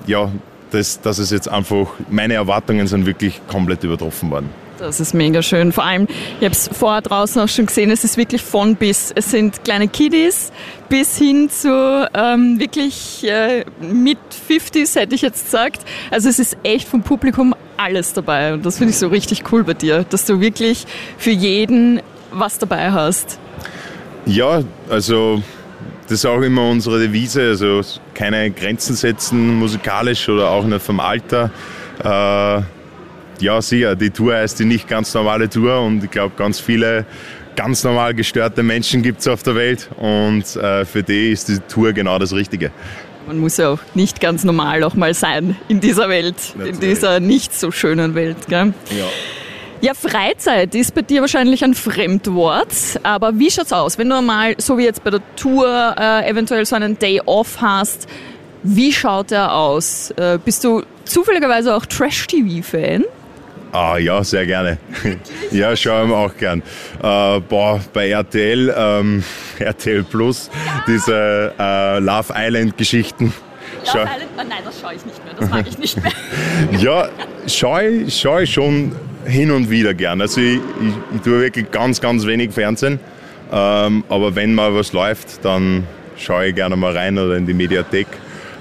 ja, 0.06 0.30
das, 0.70 1.00
das 1.00 1.18
ist 1.18 1.30
jetzt 1.30 1.48
einfach, 1.48 1.86
meine 2.08 2.34
Erwartungen 2.34 2.86
sind 2.86 3.06
wirklich 3.06 3.40
komplett 3.46 3.84
übertroffen 3.84 4.30
worden. 4.30 4.50
Das 4.80 4.98
ist 4.98 5.12
mega 5.12 5.42
schön. 5.42 5.72
Vor 5.72 5.84
allem, 5.84 6.08
ich 6.38 6.44
habe 6.44 6.54
es 6.54 6.70
vorher 6.72 7.02
draußen 7.02 7.42
auch 7.42 7.48
schon 7.48 7.66
gesehen, 7.66 7.90
es 7.90 8.02
ist 8.02 8.16
wirklich 8.16 8.40
von 8.40 8.76
bis. 8.76 9.12
Es 9.14 9.30
sind 9.30 9.62
kleine 9.62 9.88
Kiddies 9.88 10.52
bis 10.88 11.18
hin 11.18 11.50
zu 11.50 12.08
ähm, 12.14 12.58
wirklich 12.58 13.22
äh, 13.28 13.66
mit 13.80 14.18
50s, 14.48 14.98
hätte 14.98 15.14
ich 15.14 15.20
jetzt 15.20 15.44
gesagt. 15.44 15.82
Also 16.10 16.30
es 16.30 16.38
ist 16.38 16.56
echt 16.62 16.88
vom 16.88 17.02
Publikum 17.02 17.54
alles 17.76 18.14
dabei. 18.14 18.54
Und 18.54 18.64
das 18.64 18.78
finde 18.78 18.92
ich 18.92 18.98
so 18.98 19.08
richtig 19.08 19.52
cool 19.52 19.64
bei 19.64 19.74
dir, 19.74 20.06
dass 20.08 20.24
du 20.24 20.40
wirklich 20.40 20.86
für 21.18 21.30
jeden 21.30 22.00
was 22.32 22.56
dabei 22.56 22.90
hast. 22.90 23.38
Ja, 24.24 24.62
also 24.88 25.42
das 26.04 26.12
ist 26.12 26.26
auch 26.26 26.40
immer 26.40 26.66
unsere 26.70 27.00
Devise. 27.00 27.42
Also 27.42 27.82
keine 28.14 28.50
Grenzen 28.50 28.96
setzen, 28.96 29.56
musikalisch 29.56 30.26
oder 30.30 30.48
auch 30.48 30.64
nicht 30.64 30.82
vom 30.82 31.00
Alter. 31.00 31.50
Äh, 32.02 32.62
ja, 33.40 33.60
sicher, 33.62 33.96
die 33.96 34.10
Tour 34.10 34.34
heißt 34.34 34.58
die 34.60 34.64
nicht 34.64 34.88
ganz 34.88 35.12
normale 35.14 35.48
Tour 35.48 35.80
und 35.80 36.04
ich 36.04 36.10
glaube, 36.10 36.34
ganz 36.36 36.60
viele 36.60 37.06
ganz 37.56 37.84
normal 37.84 38.14
gestörte 38.14 38.62
Menschen 38.62 39.02
gibt 39.02 39.20
es 39.20 39.28
auf 39.28 39.42
der 39.42 39.54
Welt 39.54 39.88
und 39.96 40.56
äh, 40.56 40.84
für 40.84 41.02
die 41.02 41.32
ist 41.32 41.48
die 41.48 41.58
Tour 41.58 41.92
genau 41.92 42.18
das 42.18 42.32
Richtige. 42.32 42.70
Man 43.26 43.38
muss 43.38 43.58
ja 43.58 43.70
auch 43.70 43.80
nicht 43.94 44.20
ganz 44.20 44.44
normal 44.44 44.82
auch 44.82 44.94
mal 44.94 45.14
sein 45.14 45.56
in 45.68 45.80
dieser 45.80 46.08
Welt, 46.08 46.36
Natürlich. 46.54 46.74
in 46.74 46.80
dieser 46.80 47.20
nicht 47.20 47.58
so 47.58 47.70
schönen 47.70 48.14
Welt. 48.14 48.36
Gell? 48.48 48.72
Ja. 48.96 49.06
Ja, 49.82 49.94
Freizeit 49.94 50.74
ist 50.74 50.94
bei 50.94 51.00
dir 51.00 51.22
wahrscheinlich 51.22 51.64
ein 51.64 51.72
Fremdwort, 51.72 52.68
aber 53.02 53.38
wie 53.38 53.50
schaut's 53.50 53.72
aus, 53.72 53.96
wenn 53.96 54.10
du 54.10 54.20
mal, 54.20 54.54
so 54.58 54.76
wie 54.76 54.84
jetzt 54.84 55.02
bei 55.02 55.08
der 55.08 55.22
Tour, 55.36 55.94
äh, 55.98 56.28
eventuell 56.28 56.66
so 56.66 56.76
einen 56.76 56.98
Day 56.98 57.22
Off 57.24 57.62
hast, 57.62 58.06
wie 58.62 58.92
schaut 58.92 59.30
der 59.30 59.54
aus? 59.54 60.10
Äh, 60.16 60.38
bist 60.44 60.64
du 60.64 60.82
zufälligerweise 61.06 61.74
auch 61.74 61.86
Trash-TV-Fan? 61.86 63.04
Ah 63.72 63.98
ja, 63.98 64.22
sehr 64.24 64.46
gerne. 64.46 64.78
ja, 65.50 65.76
schauen 65.76 66.08
wir 66.08 66.16
auch 66.16 66.36
gern. 66.36 66.62
Äh, 67.02 67.40
boah, 67.40 67.80
bei 67.92 68.10
RTL, 68.10 68.74
ähm, 68.76 69.22
RTL 69.58 70.02
Plus, 70.04 70.50
ja. 70.52 70.84
diese 70.86 71.52
äh, 71.58 71.98
Love 72.00 72.32
Island-Geschichten. 72.34 73.32
Love 73.86 73.98
Island? 74.00 74.30
Oh 74.36 74.42
nein, 74.48 74.58
das 74.64 74.80
schaue 74.80 74.94
ich 74.94 75.06
nicht 75.06 75.24
mehr, 75.24 75.34
das 75.38 75.50
mag 75.50 75.66
ich 75.68 75.78
nicht 75.78 76.02
mehr. 76.02 76.12
ja, 76.80 77.08
schaue 77.46 78.10
schau 78.10 78.38
ich 78.38 78.52
schon 78.52 78.92
hin 79.24 79.50
und 79.50 79.70
wieder 79.70 79.94
gern. 79.94 80.20
Also 80.20 80.40
ich, 80.40 80.56
ich, 80.56 81.16
ich 81.16 81.20
tue 81.22 81.40
wirklich 81.40 81.70
ganz, 81.70 82.00
ganz 82.00 82.26
wenig 82.26 82.52
Fernsehen. 82.52 82.98
Ähm, 83.52 84.04
aber 84.08 84.34
wenn 84.34 84.54
mal 84.54 84.74
was 84.74 84.92
läuft, 84.92 85.44
dann 85.44 85.86
schaue 86.16 86.48
ich 86.48 86.54
gerne 86.54 86.76
mal 86.76 86.96
rein 86.96 87.18
oder 87.18 87.36
in 87.36 87.46
die 87.46 87.54
Mediathek. 87.54 88.06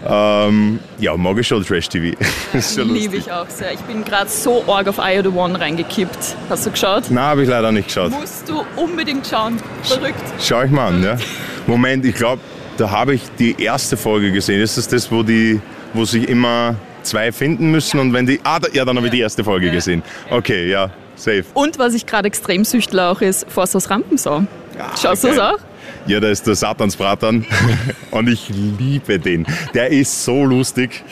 Ähm, 0.07 0.79
ja, 0.97 1.15
mag 1.17 1.37
ich 1.37 1.47
schon 1.47 1.63
Trash-TV. 1.63 2.17
Liebe 2.83 3.17
ich 3.17 3.31
auch 3.31 3.49
sehr. 3.49 3.73
Ich 3.73 3.81
bin 3.81 4.03
gerade 4.03 4.29
so 4.29 4.63
arg 4.67 4.87
auf 4.87 4.97
of 4.97 5.05
the 5.23 5.29
One 5.29 5.59
reingekippt. 5.59 6.35
Hast 6.49 6.65
du 6.65 6.71
geschaut? 6.71 7.09
Nein, 7.09 7.23
habe 7.23 7.43
ich 7.43 7.49
leider 7.49 7.71
nicht 7.71 7.87
geschaut. 7.87 8.11
Musst 8.11 8.47
du 8.47 8.63
unbedingt 8.75 9.27
schauen. 9.27 9.57
Verrückt. 9.83 10.23
Schau 10.39 10.63
ich 10.63 10.71
mal 10.71 10.87
an, 10.87 11.03
ja. 11.03 11.17
Moment, 11.67 12.05
ich 12.05 12.15
glaube, 12.15 12.41
da 12.77 12.89
habe 12.89 13.13
ich 13.13 13.23
die 13.37 13.61
erste 13.61 13.97
Folge 13.97 14.31
gesehen. 14.31 14.61
Ist 14.61 14.77
das 14.77 14.87
das, 14.87 15.11
wo, 15.11 15.21
die, 15.21 15.59
wo 15.93 16.05
sich 16.05 16.29
immer 16.29 16.75
zwei 17.03 17.31
finden 17.31 17.71
müssen 17.71 17.97
ja. 17.97 18.03
und 18.03 18.13
wenn 18.13 18.25
die... 18.25 18.39
Ah, 18.43 18.59
ja, 18.73 18.85
dann 18.85 18.95
habe 18.95 19.07
ich 19.07 19.11
die 19.11 19.19
erste 19.19 19.43
Folge 19.43 19.67
ja. 19.67 19.73
gesehen. 19.73 20.01
Okay, 20.29 20.69
ja, 20.69 20.91
safe. 21.15 21.45
Und 21.53 21.77
was 21.77 21.93
ich 21.93 22.05
gerade 22.05 22.27
extrem 22.27 22.63
süchtle 22.63 23.05
auch 23.05 23.21
ist, 23.21 23.49
Forst 23.51 23.75
aus 23.75 23.89
Rampensau. 23.89 24.43
Ja, 24.77 24.91
Schaust 24.95 25.25
okay. 25.25 25.33
du 25.33 25.39
das 25.39 25.53
auch? 25.53 25.68
Ja, 26.07 26.19
da 26.19 26.29
ist 26.29 26.47
der 26.47 26.55
Satansbratan 26.55 27.45
und 28.11 28.29
ich 28.29 28.49
liebe 28.49 29.19
den. 29.19 29.45
Der 29.73 29.89
ist 29.89 30.25
so 30.25 30.43
lustig. 30.45 31.03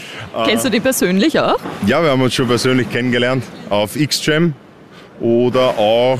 Kennst 0.45 0.65
du 0.65 0.69
die 0.69 0.79
persönlich 0.79 1.39
auch? 1.39 1.59
Ja, 1.85 2.01
wir 2.01 2.09
haben 2.09 2.21
uns 2.21 2.33
schon 2.33 2.47
persönlich 2.47 2.89
kennengelernt 2.89 3.43
auf 3.69 3.95
X-Jam 3.95 4.53
oder 5.19 5.77
auch, 5.77 6.19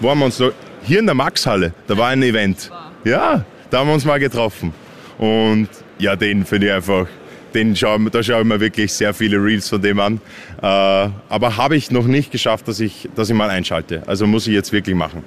wo 0.00 0.10
haben 0.10 0.20
wir 0.20 0.26
uns 0.26 0.38
noch, 0.38 0.52
hier 0.82 1.00
in 1.00 1.06
der 1.06 1.14
Maxhalle, 1.14 1.72
da 1.86 1.96
war 1.96 2.08
ein 2.08 2.22
Event. 2.22 2.70
Ja, 3.04 3.44
da 3.70 3.78
haben 3.78 3.88
wir 3.88 3.94
uns 3.94 4.04
mal 4.04 4.18
getroffen. 4.18 4.72
Und 5.18 5.68
ja, 5.98 6.16
den 6.16 6.44
finde 6.44 6.68
ich 6.68 6.72
einfach, 6.72 7.06
den 7.54 7.74
schau, 7.76 7.98
da 7.98 8.22
schaue 8.22 8.40
ich 8.40 8.46
mir 8.46 8.60
wirklich 8.60 8.92
sehr 8.92 9.12
viele 9.12 9.36
Reels 9.42 9.68
von 9.68 9.82
dem 9.82 10.00
an. 10.00 10.20
Äh, 10.62 10.66
aber 10.66 11.56
habe 11.56 11.76
ich 11.76 11.90
noch 11.90 12.06
nicht 12.06 12.30
geschafft, 12.30 12.68
dass 12.68 12.80
ich, 12.80 13.08
dass 13.14 13.28
ich 13.28 13.34
mal 13.34 13.50
einschalte. 13.50 14.02
Also 14.06 14.26
muss 14.26 14.46
ich 14.46 14.54
jetzt 14.54 14.72
wirklich 14.72 14.96
machen. 14.96 15.22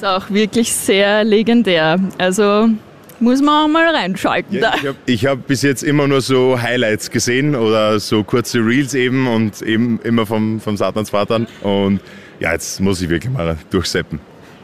Ist 0.00 0.06
auch 0.06 0.30
wirklich 0.30 0.72
sehr 0.72 1.24
legendär. 1.24 1.98
Also 2.16 2.70
muss 3.18 3.42
man 3.42 3.64
auch 3.64 3.68
mal 3.68 3.94
reinschalten. 3.94 4.56
Ja, 4.56 4.72
ich 5.04 5.26
habe 5.26 5.40
hab 5.40 5.46
bis 5.46 5.60
jetzt 5.60 5.82
immer 5.82 6.08
nur 6.08 6.22
so 6.22 6.58
Highlights 6.58 7.10
gesehen 7.10 7.54
oder 7.54 8.00
so 8.00 8.24
kurze 8.24 8.60
Reels 8.60 8.94
eben 8.94 9.26
und 9.28 9.60
eben 9.60 10.00
immer 10.02 10.24
vom, 10.24 10.58
vom 10.58 10.78
Satansvater. 10.78 11.42
Und 11.60 12.00
ja, 12.38 12.50
jetzt 12.54 12.80
muss 12.80 13.02
ich 13.02 13.10
wirklich 13.10 13.30
mal 13.30 13.58
durchseppen. 13.68 14.20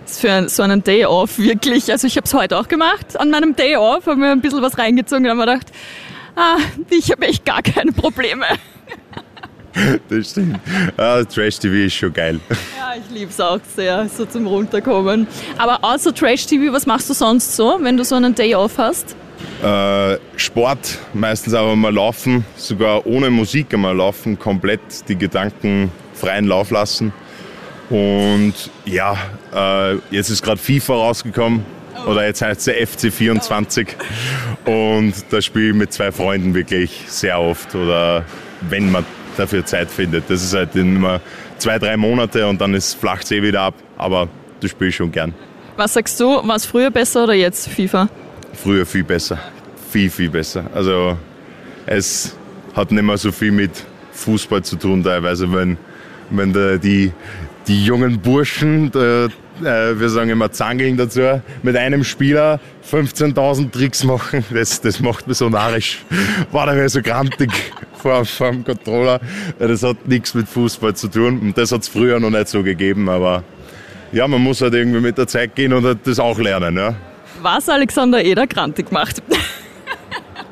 Für 0.06 0.48
so 0.48 0.62
einen 0.62 0.82
Day 0.82 1.04
Off 1.04 1.38
wirklich. 1.38 1.92
Also 1.92 2.06
ich 2.06 2.16
habe 2.16 2.24
es 2.24 2.32
heute 2.32 2.56
auch 2.58 2.68
gemacht. 2.68 3.20
An 3.20 3.28
meinem 3.28 3.54
Day 3.54 3.76
Off 3.76 4.06
habe 4.06 4.16
mir 4.16 4.30
ein 4.30 4.40
bisschen 4.40 4.62
was 4.62 4.78
reingezogen 4.78 5.26
und 5.26 5.32
habe 5.32 5.40
mir 5.40 5.52
gedacht, 5.52 5.70
ah, 6.34 6.56
ich 6.88 7.10
habe 7.10 7.26
echt 7.26 7.44
gar 7.44 7.60
keine 7.60 7.92
Probleme. 7.92 8.46
das 10.08 10.30
stimmt. 10.30 10.58
Ah, 10.96 11.22
Trash 11.24 11.58
TV 11.58 11.86
ist 11.86 11.94
schon 11.94 12.12
geil. 12.12 12.40
Ja, 12.50 12.94
ich 12.96 13.14
liebe 13.14 13.30
es 13.30 13.40
auch 13.40 13.60
sehr, 13.74 14.08
so 14.08 14.24
zum 14.24 14.46
Runterkommen. 14.46 15.26
Aber 15.58 15.78
außer 15.82 16.14
Trash 16.14 16.46
TV, 16.46 16.72
was 16.72 16.86
machst 16.86 17.10
du 17.10 17.14
sonst 17.14 17.56
so, 17.56 17.78
wenn 17.80 17.96
du 17.96 18.04
so 18.04 18.14
einen 18.14 18.34
Day 18.34 18.54
off 18.54 18.78
hast? 18.78 19.16
Äh, 19.62 20.18
Sport, 20.36 20.98
meistens 21.12 21.54
aber 21.54 21.76
mal 21.76 21.92
laufen, 21.92 22.44
sogar 22.56 23.06
ohne 23.06 23.30
Musik 23.30 23.72
einmal 23.74 23.96
laufen, 23.96 24.38
komplett 24.38 24.80
die 25.08 25.16
Gedanken 25.16 25.90
freien 26.14 26.46
Lauf 26.46 26.70
lassen. 26.70 27.12
Und 27.90 28.54
ja, 28.84 29.16
äh, 29.54 29.96
jetzt 30.10 30.30
ist 30.30 30.42
gerade 30.42 30.58
FIFA 30.58 30.94
rausgekommen, 30.94 31.64
oder 32.06 32.26
jetzt 32.26 32.42
heißt 32.42 32.68
es 32.68 32.74
FC24 32.74 33.88
und 34.64 35.14
da 35.30 35.40
spiele 35.40 35.70
ich 35.70 35.74
mit 35.74 35.92
zwei 35.92 36.12
Freunden 36.12 36.54
wirklich 36.54 37.04
sehr 37.06 37.40
oft 37.40 37.74
oder 37.74 38.24
wenn 38.68 38.90
man 38.90 39.04
dafür 39.36 39.64
Zeit 39.64 39.90
findet. 39.90 40.24
Das 40.28 40.42
ist 40.42 40.54
halt 40.54 40.74
immer 40.74 41.20
zwei, 41.58 41.78
drei 41.78 41.96
Monate 41.96 42.46
und 42.46 42.60
dann 42.60 42.74
ist 42.74 42.94
flacht 42.94 43.30
eh 43.32 43.42
wieder 43.42 43.62
ab. 43.62 43.74
Aber 43.96 44.28
du 44.60 44.68
spielst 44.68 44.96
schon 44.98 45.12
gern. 45.12 45.34
Was 45.76 45.94
sagst 45.94 46.18
du, 46.20 46.46
war 46.46 46.56
es 46.56 46.64
früher 46.66 46.90
besser 46.90 47.24
oder 47.24 47.34
jetzt 47.34 47.68
FIFA? 47.68 48.08
Früher 48.54 48.86
viel 48.86 49.04
besser. 49.04 49.38
Viel, 49.90 50.10
viel 50.10 50.30
besser. 50.30 50.64
Also 50.74 51.16
es 51.86 52.34
hat 52.74 52.90
nicht 52.90 53.02
mehr 53.02 53.18
so 53.18 53.30
viel 53.32 53.52
mit 53.52 53.70
Fußball 54.12 54.62
zu 54.62 54.76
tun 54.76 55.02
teilweise, 55.02 55.52
wenn, 55.52 55.76
wenn 56.30 56.52
die, 56.80 57.12
die 57.66 57.84
jungen 57.84 58.20
Burschen, 58.20 58.90
der, 58.90 59.28
äh, 59.62 59.98
wir 59.98 60.08
sagen 60.08 60.30
immer 60.30 60.50
Zangeln 60.50 60.96
dazu, 60.96 61.40
mit 61.62 61.76
einem 61.76 62.04
Spieler 62.04 62.60
15.000 62.90 63.70
Tricks 63.70 64.04
machen, 64.04 64.44
das, 64.50 64.80
das 64.80 65.00
macht 65.00 65.26
mich 65.28 65.38
so 65.38 65.48
narrisch. 65.48 66.04
War 66.52 66.66
da 66.66 66.74
mir 66.74 66.88
so 66.88 67.02
grantig 67.02 67.50
vor, 67.96 68.24
vor 68.24 68.50
dem 68.50 68.64
Controller. 68.64 69.20
Das 69.58 69.82
hat 69.82 70.06
nichts 70.06 70.34
mit 70.34 70.48
Fußball 70.48 70.94
zu 70.94 71.08
tun 71.08 71.38
und 71.40 71.58
das 71.58 71.72
hat 71.72 71.82
es 71.82 71.88
früher 71.88 72.20
noch 72.20 72.30
nicht 72.30 72.48
so 72.48 72.62
gegeben, 72.62 73.08
aber 73.08 73.42
ja, 74.12 74.26
man 74.28 74.42
muss 74.42 74.60
halt 74.60 74.74
irgendwie 74.74 75.00
mit 75.00 75.18
der 75.18 75.26
Zeit 75.26 75.54
gehen 75.54 75.72
und 75.72 75.98
das 76.04 76.18
auch 76.18 76.38
lernen. 76.38 76.76
Ja. 76.76 76.94
Was 77.42 77.68
Alexander 77.68 78.24
Eder 78.24 78.46
grantig 78.46 78.90
macht. 78.92 79.22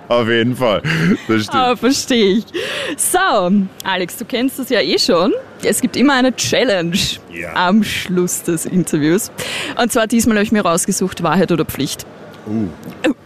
Auf 0.09 0.29
jeden 0.29 0.55
Fall. 0.55 0.83
Das 1.29 1.45
stimmt. 1.45 1.55
Ah, 1.55 1.77
verstehe 1.77 2.39
ich. 2.39 2.45
So, 2.97 3.19
Alex, 3.85 4.17
du 4.19 4.25
kennst 4.25 4.59
das 4.59 4.69
ja 4.69 4.81
eh 4.81 4.99
schon. 4.99 5.33
Es 5.63 5.81
gibt 5.81 5.97
immer 5.97 6.15
eine 6.15 6.35
Challenge 6.37 6.99
ja. 7.33 7.55
am 7.55 7.83
Schluss 7.83 8.43
des 8.43 8.67
Interviews. 8.67 9.31
Und 9.81 9.93
zwar 9.93 10.07
diesmal 10.07 10.37
habe 10.37 10.45
ich 10.45 10.53
mir 10.53 10.63
rausgesucht, 10.63 11.23
Wahrheit 11.23 11.53
oder 11.53 11.65
Pflicht. 11.65 12.05
Uh. 12.47 12.69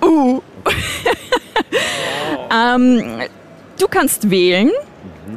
Uh. 0.03 0.07
uh. 0.07 0.43
ähm, 2.55 3.23
du 3.79 3.89
kannst 3.89 4.31
wählen. 4.31 4.71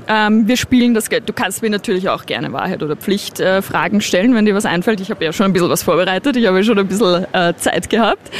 Ähm, 0.07 0.47
wir 0.47 0.57
spielen 0.57 0.93
das 0.93 1.09
Geld. 1.09 1.27
Du 1.27 1.33
kannst 1.33 1.61
mir 1.61 1.69
natürlich 1.69 2.07
auch 2.09 2.25
gerne 2.25 2.53
Wahrheit 2.53 2.81
oder 2.81 2.95
Pflicht 2.95 3.39
äh, 3.39 3.61
Fragen 3.61 4.01
stellen, 4.01 4.33
wenn 4.33 4.45
dir 4.45 4.55
was 4.55 4.65
einfällt. 4.65 5.01
Ich 5.01 5.11
habe 5.11 5.23
ja 5.23 5.33
schon 5.33 5.47
ein 5.47 5.53
bisschen 5.53 5.69
was 5.69 5.83
vorbereitet. 5.83 6.37
Ich 6.37 6.47
habe 6.47 6.57
ja 6.57 6.63
schon 6.63 6.79
ein 6.79 6.87
bisschen 6.87 7.25
äh, 7.33 7.53
Zeit 7.57 7.89
gehabt. 7.89 8.31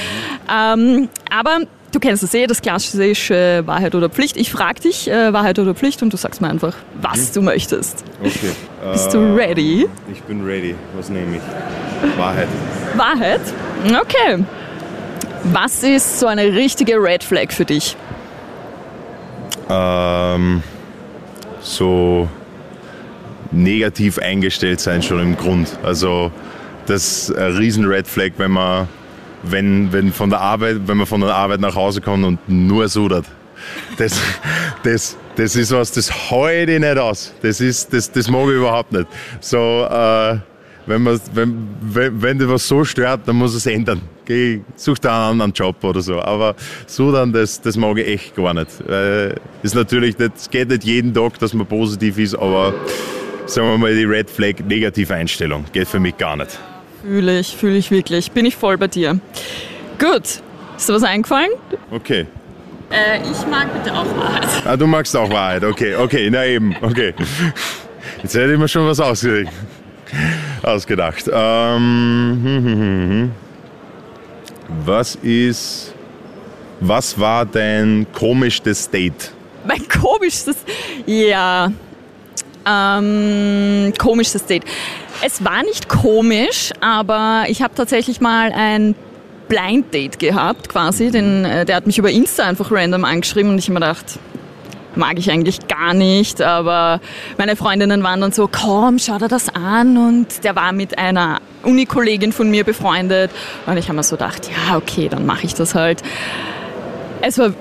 Ähm, 0.50 1.10
aber 1.30 1.60
Du 1.92 2.00
kennst 2.00 2.24
es 2.24 2.34
eh, 2.34 2.48
das 2.48 2.62
klassische 2.62 3.64
Wahrheit 3.66 3.96
oder 3.96 4.10
Pflicht. 4.10 4.38
Ich 4.38 4.50
frage 4.50 4.80
dich 4.80 5.10
äh, 5.10 5.34
Wahrheit 5.34 5.60
oder 5.60 5.76
Pflicht 5.76 6.02
und 6.02 6.14
du 6.14 6.18
sagst 6.18 6.40
mir 6.40 6.50
einfach, 6.50 6.74
was 7.02 7.30
mhm. 7.30 7.34
du 7.34 7.42
möchtest. 7.42 8.06
Okay. 8.22 8.52
Bist 8.94 9.14
du 9.14 9.36
ready? 9.36 9.90
Ich 10.10 10.22
bin 10.24 10.46
ready. 10.46 10.74
Was 10.96 11.10
nehme 11.10 11.36
ich? 11.36 12.18
Wahrheit. 12.18 12.48
Wahrheit? 12.96 13.42
Okay. 13.84 14.44
Was 15.44 15.84
ist 15.84 16.20
so 16.20 16.28
eine 16.28 16.54
richtige 16.54 16.96
Red 16.96 17.26
Flag 17.26 17.52
für 17.52 17.66
dich? 17.66 17.98
Ähm, 19.70 20.64
so 21.62 22.30
negativ 23.52 24.18
eingestellt 24.18 24.80
sein 24.80 25.04
schon 25.04 25.20
im 25.20 25.38
Grund. 25.38 25.78
Also 25.84 26.32
das 26.88 27.34
riesen 27.38 27.86
Red 27.86 28.08
Flag, 28.08 28.32
wenn 28.38 28.52
man 28.52 28.88
wenn, 29.44 29.92
wenn, 29.92 30.12
von 30.12 30.30
der 30.30 30.40
Arbeit, 30.40 30.82
wenn 30.86 30.98
man 30.98 31.08
von 31.08 31.22
der 31.22 31.36
Arbeit 31.36 31.60
nach 31.60 31.76
Hause 31.76 32.02
kommt 32.02 32.26
und 32.26 32.40
nur 32.48 32.88
sudert. 32.88 33.26
Das, 33.98 34.20
das, 34.84 35.18
das 35.36 35.56
ist 35.56 35.72
was, 35.72 35.92
das 35.92 36.32
heute 36.32 36.80
nicht 36.80 36.98
aus. 36.98 37.34
Das, 37.42 37.62
ist, 37.62 37.94
das, 37.94 38.12
das 38.12 38.30
mag 38.30 38.44
ich 38.46 38.56
überhaupt 38.56 38.92
nicht. 38.92 39.08
So, 39.40 39.88
äh, 39.90 40.38
wenn, 40.86 41.04
man, 41.04 41.20
wenn, 41.34 41.68
wenn, 41.82 42.22
wenn 42.22 42.40
dir 42.40 42.50
was 42.50 42.68
so 42.68 42.84
stört, 42.84 43.22
dann 43.26 43.36
muss 43.36 43.54
es 43.54 43.66
ändern. 43.66 44.02
Geh, 44.26 44.62
such 44.76 45.00
da 45.00 45.30
einen 45.30 45.42
anderen 45.42 45.54
Job 45.54 45.84
oder 45.84 46.02
so. 46.02 46.22
Aber 46.22 46.56
sudern, 46.88 47.34
das, 47.34 47.62
das 47.62 47.76
mag 47.78 47.98
ich 47.98 48.08
echt 48.08 48.36
gar 48.36 48.54
nicht. 48.54 48.70
Äh, 48.90 49.36
ist 49.64 49.76
natürlich 49.76 50.18
nicht, 50.18 50.32
es 50.36 50.50
geht 50.50 50.70
nicht 50.70 50.84
jeden 50.84 51.14
Tag, 51.14 51.40
dass 51.40 51.54
man 51.54 51.68
positiv 51.68 52.18
ist, 52.18 52.36
aber 52.36 52.74
sagen 53.46 53.68
wir 53.68 53.78
mal, 53.78 53.96
die 53.96 54.06
Red 54.06 54.30
Flag 54.30 54.56
negative 54.68 55.14
Einstellung 55.14 55.66
geht 55.74 55.88
für 55.88 56.00
mich 56.00 56.18
gar 56.18 56.36
nicht. 56.36 56.58
Fühle 57.04 57.40
ich, 57.40 57.56
fühle 57.56 57.78
ich 57.78 57.92
wirklich. 57.92 58.32
Bin 58.32 58.46
ich 58.46 58.56
voll 58.56 58.78
bei 58.78 58.88
dir. 58.88 59.20
Gut. 60.00 60.42
Ist 60.78 60.90
dir 60.90 60.94
was 60.94 61.04
eingefallen? 61.04 61.52
Okay. 61.92 62.26
Äh, 62.92 63.20
ich 63.20 63.48
mag 63.48 63.68
bitte 63.74 63.96
auch 63.96 64.06
Wahrheit. 64.18 64.48
Ah, 64.66 64.76
du 64.76 64.86
magst 64.86 65.16
auch 65.16 65.30
Wahrheit. 65.30 65.64
Okay, 65.64 65.96
okay, 65.96 66.30
na 66.32 66.46
eben. 66.46 66.76
Okay. 66.82 67.14
Jetzt 68.22 68.36
hätte 68.36 68.54
ich 68.54 68.60
mir 68.60 68.68
schon 68.68 68.86
was 68.86 69.00
ausgeregt. 69.00 69.52
Ausgedacht. 70.64 71.30
Ähm, 71.32 72.42
hm, 72.44 72.66
hm, 72.66 73.10
hm. 73.10 73.32
Was 74.86 75.16
ist. 75.16 75.94
Was 76.80 77.20
war 77.20 77.46
dein 77.46 78.08
komischstes 78.12 78.90
Date? 78.90 79.32
Mein 79.66 79.88
komischstes. 79.88 80.58
Ja. 81.06 81.72
Ähm, 82.66 83.94
komischstes 83.98 84.46
Date. 84.46 84.64
Es 85.24 85.44
war 85.44 85.62
nicht 85.64 85.88
komisch, 85.88 86.72
aber 86.80 87.46
ich 87.48 87.62
habe 87.62 87.76
tatsächlich 87.76 88.22
mal 88.22 88.52
ein 88.52 88.96
Blind 89.48 89.94
Date 89.94 90.18
gehabt, 90.18 90.70
quasi. 90.70 91.12
Den, 91.12 91.46
äh, 91.46 91.66
der 91.66 91.76
hat 91.76 91.86
mich 91.86 91.98
über 91.98 92.10
Insta 92.10 92.46
einfach 92.46 92.72
random 92.72 93.04
angeschrieben 93.04 93.52
und 93.52 93.58
ich 93.60 93.66
habe 93.66 93.74
mir 93.74 93.80
gedacht, 93.82 94.20
mag 94.96 95.18
ich 95.18 95.32
eigentlich 95.32 95.68
gar 95.68 95.94
nicht, 95.94 96.42
aber 96.42 97.00
meine 97.38 97.56
Freundinnen 97.56 98.04
waren 98.04 98.22
dann 98.22 98.32
so, 98.32 98.50
komm, 98.52 99.00
schau 99.00 99.18
dir 99.18 99.28
das 99.28 99.50
an 99.50 99.98
und 99.98 100.44
der 100.44 100.56
war 100.56 100.72
mit 100.72 100.98
einer 100.98 101.40
Unikollegin 101.64 102.32
von 102.32 102.50
mir 102.50 102.64
befreundet 102.64 103.32
und 103.66 103.78
ich 103.78 103.86
habe 103.86 103.96
mir 103.96 104.04
so 104.04 104.16
gedacht, 104.16 104.50
ja, 104.50 104.78
okay, 104.78 105.10
dann 105.10 105.26
mache 105.26 105.46
ich 105.46 105.54
das 105.54 105.76
halt. 105.76 106.02
Es 107.22 107.38
war 107.38 107.54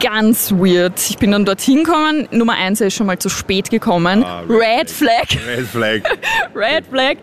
ganz 0.00 0.52
weird. 0.52 1.00
Ich 1.08 1.16
bin 1.16 1.32
dann 1.32 1.44
dorthin 1.44 1.84
gekommen. 1.84 2.28
Nummer 2.30 2.54
eins, 2.54 2.80
er 2.80 2.88
ist 2.88 2.94
schon 2.94 3.06
mal 3.06 3.18
zu 3.18 3.28
spät 3.30 3.70
gekommen. 3.70 4.22
Ah, 4.22 4.40
Red, 4.40 4.60
Red 4.60 4.90
Flag. 4.90 5.26
Red 5.46 5.66
Flag. 5.66 6.02
Red 6.54 6.84
Flag. 6.86 7.16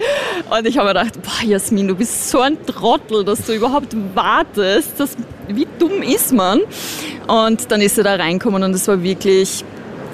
Und 0.50 0.68
ich 0.68 0.78
habe 0.78 0.88
mir 0.88 0.94
gedacht, 0.94 1.22
boah, 1.22 1.48
Jasmin, 1.48 1.88
du 1.88 1.96
bist 1.96 2.30
so 2.30 2.40
ein 2.42 2.58
Trottel, 2.66 3.24
dass 3.24 3.46
du 3.46 3.54
überhaupt 3.54 3.96
wartest. 4.16 5.00
Das, 5.00 5.16
wie 5.48 5.68
dumm 5.78 6.02
ist 6.02 6.34
man? 6.34 6.62
Und 7.28 7.72
dann 7.72 7.82
ist 7.82 7.98
er 7.98 8.04
da 8.04 8.16
reinkommen 8.16 8.64
und 8.64 8.74
es 8.74 8.88
war 8.88 9.02
wirklich. 9.02 9.64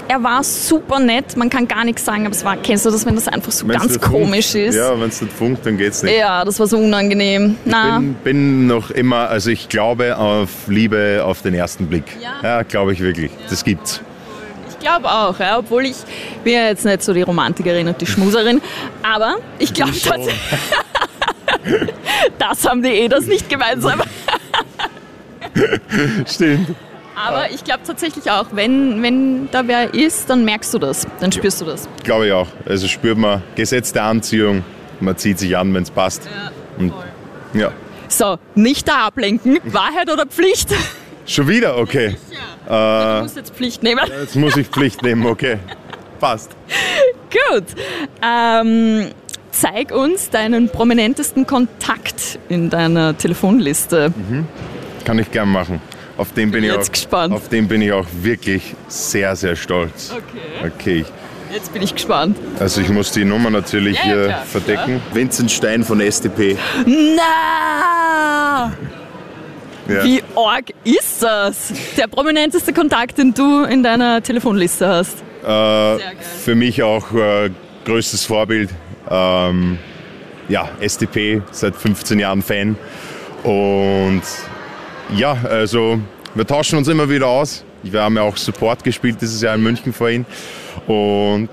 Er 0.10 0.24
war 0.24 0.42
super 0.42 1.00
nett, 1.00 1.36
man 1.36 1.50
kann 1.50 1.68
gar 1.68 1.84
nichts 1.84 2.06
sagen, 2.06 2.26
aber 2.26 2.34
es 2.34 2.46
war, 2.46 2.56
kennst 2.56 2.86
du 2.86 2.92
das, 2.92 3.06
wenn 3.06 3.16
das 3.16 3.28
einfach 3.28 3.52
so 3.52 3.68
Wenn's 3.68 3.82
ganz 3.82 4.00
komisch 4.00 4.52
funkt, 4.54 4.68
ist? 4.70 4.76
Ja, 4.76 4.98
wenn 4.98 5.10
es 5.10 5.22
nicht 5.22 5.34
funkt, 5.34 5.66
dann 5.66 5.78
geht's 5.78 6.02
nicht. 6.02 6.18
Ja, 6.18 6.46
das 6.46 6.58
war 6.62 6.68
so 6.68 6.78
unangenehm. 6.78 7.58
Na, 7.66 8.00
bin, 8.00 8.14
bin 8.24 8.68
noch 8.68 8.90
immer, 8.90 9.28
also 9.28 9.50
ich 9.50 9.68
glaube 9.68 10.18
auf 10.18 10.50
Liebe 10.68 11.24
auf 11.26 11.42
den 11.42 11.54
ersten 11.54 11.88
Blick. 11.88 12.06
Ja. 12.42 12.64
glaube 12.64 12.94
ich 12.94 13.02
wirklich. 13.02 13.32
Das 13.50 13.66
gibt's. 13.66 14.00
ich 14.70 14.80
glaube 14.80 15.12
auch, 15.12 15.38
ja, 15.42 15.58
obwohl 15.58 15.88
ich 15.88 15.98
bin 16.46 16.54
ja 16.54 16.68
jetzt 16.68 16.86
nicht 16.86 17.04
so 17.04 17.14
die 17.14 17.24
Romantikerin 17.24 17.90
und 17.90 18.00
die 18.00 18.06
Schmuserin, 18.06 18.62
aber 19.04 19.36
ich 19.60 19.74
glaube 19.74 19.92
tatsächlich, 19.92 20.34
das 22.40 22.66
haben 22.66 22.82
die 22.82 22.92
eh 22.92 23.10
das 23.10 23.26
nicht 23.26 23.50
gemeinsam. 23.50 24.02
Stimmt. 26.26 26.76
Aber 27.18 27.50
ich 27.52 27.64
glaube 27.64 27.80
tatsächlich 27.86 28.30
auch, 28.30 28.48
wenn, 28.52 29.02
wenn 29.02 29.50
da 29.52 29.68
wer 29.68 29.94
ist, 29.94 30.30
dann 30.30 30.46
merkst 30.46 30.74
du 30.74 30.80
das, 30.80 31.08
dann 31.20 31.32
spürst 31.32 31.62
du 31.62 31.66
das. 31.66 31.90
Glaube 32.04 32.28
ich 32.28 32.32
auch. 32.34 32.48
Also 32.66 32.88
spürt 32.88 33.18
man 33.18 33.42
gesetzte 33.56 34.02
Anziehung, 34.02 34.64
man 35.00 35.18
zieht 35.18 35.40
sich 35.40 35.58
an, 35.58 35.74
wenn 35.74 35.84
es 35.84 35.90
passt. 35.90 36.30
Und, 36.78 36.94
ja. 37.54 37.72
So, 38.08 38.38
nicht 38.54 38.88
da 38.88 39.08
ablenken, 39.08 39.60
Wahrheit 39.64 40.12
oder 40.12 40.26
Pflicht? 40.28 40.70
Schon 41.26 41.48
wieder? 41.48 41.78
Okay. 41.78 42.16
Du 42.68 43.20
musst 43.22 43.36
jetzt 43.36 43.54
Pflicht 43.54 43.82
nehmen. 43.82 44.02
Jetzt 44.20 44.36
muss 44.36 44.56
ich 44.56 44.68
Pflicht 44.68 45.02
nehmen, 45.02 45.26
okay. 45.26 45.58
Passt. 46.20 46.52
Gut. 47.52 47.64
Ähm, 48.22 49.08
zeig 49.52 49.92
uns 49.92 50.30
deinen 50.30 50.70
prominentesten 50.70 51.48
Kontakt 51.48 52.40
in 52.50 52.70
deiner 52.70 53.18
Telefonliste. 53.18 54.14
Kann 55.06 55.20
ich 55.20 55.32
gern 55.32 55.50
machen. 55.50 55.82
Auf 56.18 56.34
den 56.34 56.52
bin, 56.52 56.64
ich 56.64 56.72
jetzt 56.72 56.90
auch, 56.90 56.92
gespannt. 56.92 57.34
Auf 57.34 57.48
den 57.50 57.68
bin 57.68 57.82
ich 57.82 57.92
auch 57.92 58.08
wirklich 58.22 58.76
sehr, 58.88 59.36
sehr 59.36 59.56
stolz. 59.56 60.12
Okay. 60.12 60.72
Okay. 60.76 61.06
Jetzt 61.54 61.72
bin 61.74 61.82
ich 61.82 61.94
gespannt. 61.94 62.38
Also 62.60 62.82
ich 62.82 62.90
muss 62.90 63.12
die 63.12 63.24
Nummer 63.24 63.50
natürlich 63.50 63.98
Ja, 63.98 64.04
hier 64.04 64.26
klar, 64.26 64.44
verdecken. 64.46 65.02
Vincent 65.14 65.52
Stein 65.52 65.84
von 65.84 66.02
SDP. 66.02 66.58
Na! 66.86 68.74
Ja. 69.88 70.04
Wie 70.04 70.22
arg 70.36 70.74
ist 70.84 71.24
das? 71.24 71.72
Der 71.96 72.08
prominenteste 72.08 72.74
Kontakt, 72.74 73.18
den 73.18 73.34
du 73.34 73.64
in 73.64 73.84
deiner 73.84 74.22
Telefonliste 74.22 74.88
hast. 74.88 75.24
Äh, 75.44 75.46
geil. 75.46 76.00
für 76.44 76.56
mich 76.56 76.84
auch 76.84 77.14
äh, 77.14 77.50
größtes 77.86 78.26
Vorbild. 78.26 78.70
Ähm, 79.10 79.78
ja, 80.50 80.68
SDP, 80.82 81.42
seit 81.52 81.76
15 81.76 82.20
Jahren 82.20 82.42
Fan. 82.42 82.76
Und 83.44 84.24
ja, 85.16 85.38
also 85.50 86.00
wir 86.36 86.46
tauschen 86.46 86.78
uns 86.78 86.88
immer 86.88 87.10
wieder 87.10 87.28
aus. 87.28 87.64
Wir 87.84 88.02
haben 88.02 88.16
ja 88.16 88.24
auch 88.24 88.38
Support 88.38 88.84
gespielt 88.84 89.18
dieses 89.22 89.42
Jahr 89.42 89.56
in 89.56 89.64
München 89.64 89.94
vor 89.94 90.10
ihm. 90.10 90.26
Und 90.88 91.50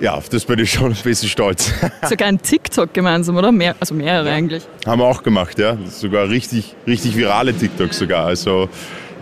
ja, 0.00 0.14
auf 0.14 0.28
das 0.28 0.44
bin 0.44 0.58
ich 0.58 0.72
schon 0.72 0.92
ein 0.92 0.98
bisschen 1.02 1.28
stolz. 1.28 1.72
Sogar 2.08 2.28
ein 2.28 2.40
TikTok 2.40 2.92
gemeinsam, 2.92 3.36
oder? 3.36 3.52
Mehr, 3.52 3.76
also 3.78 3.94
mehrere 3.94 4.30
eigentlich. 4.30 4.64
haben 4.84 5.00
wir 5.00 5.06
auch 5.06 5.22
gemacht, 5.22 5.58
ja. 5.58 5.76
Sogar 5.88 6.28
richtig, 6.28 6.74
richtig 6.86 7.16
virale 7.16 7.54
TikToks 7.54 7.98
sogar. 7.98 8.26
Also, 8.26 8.68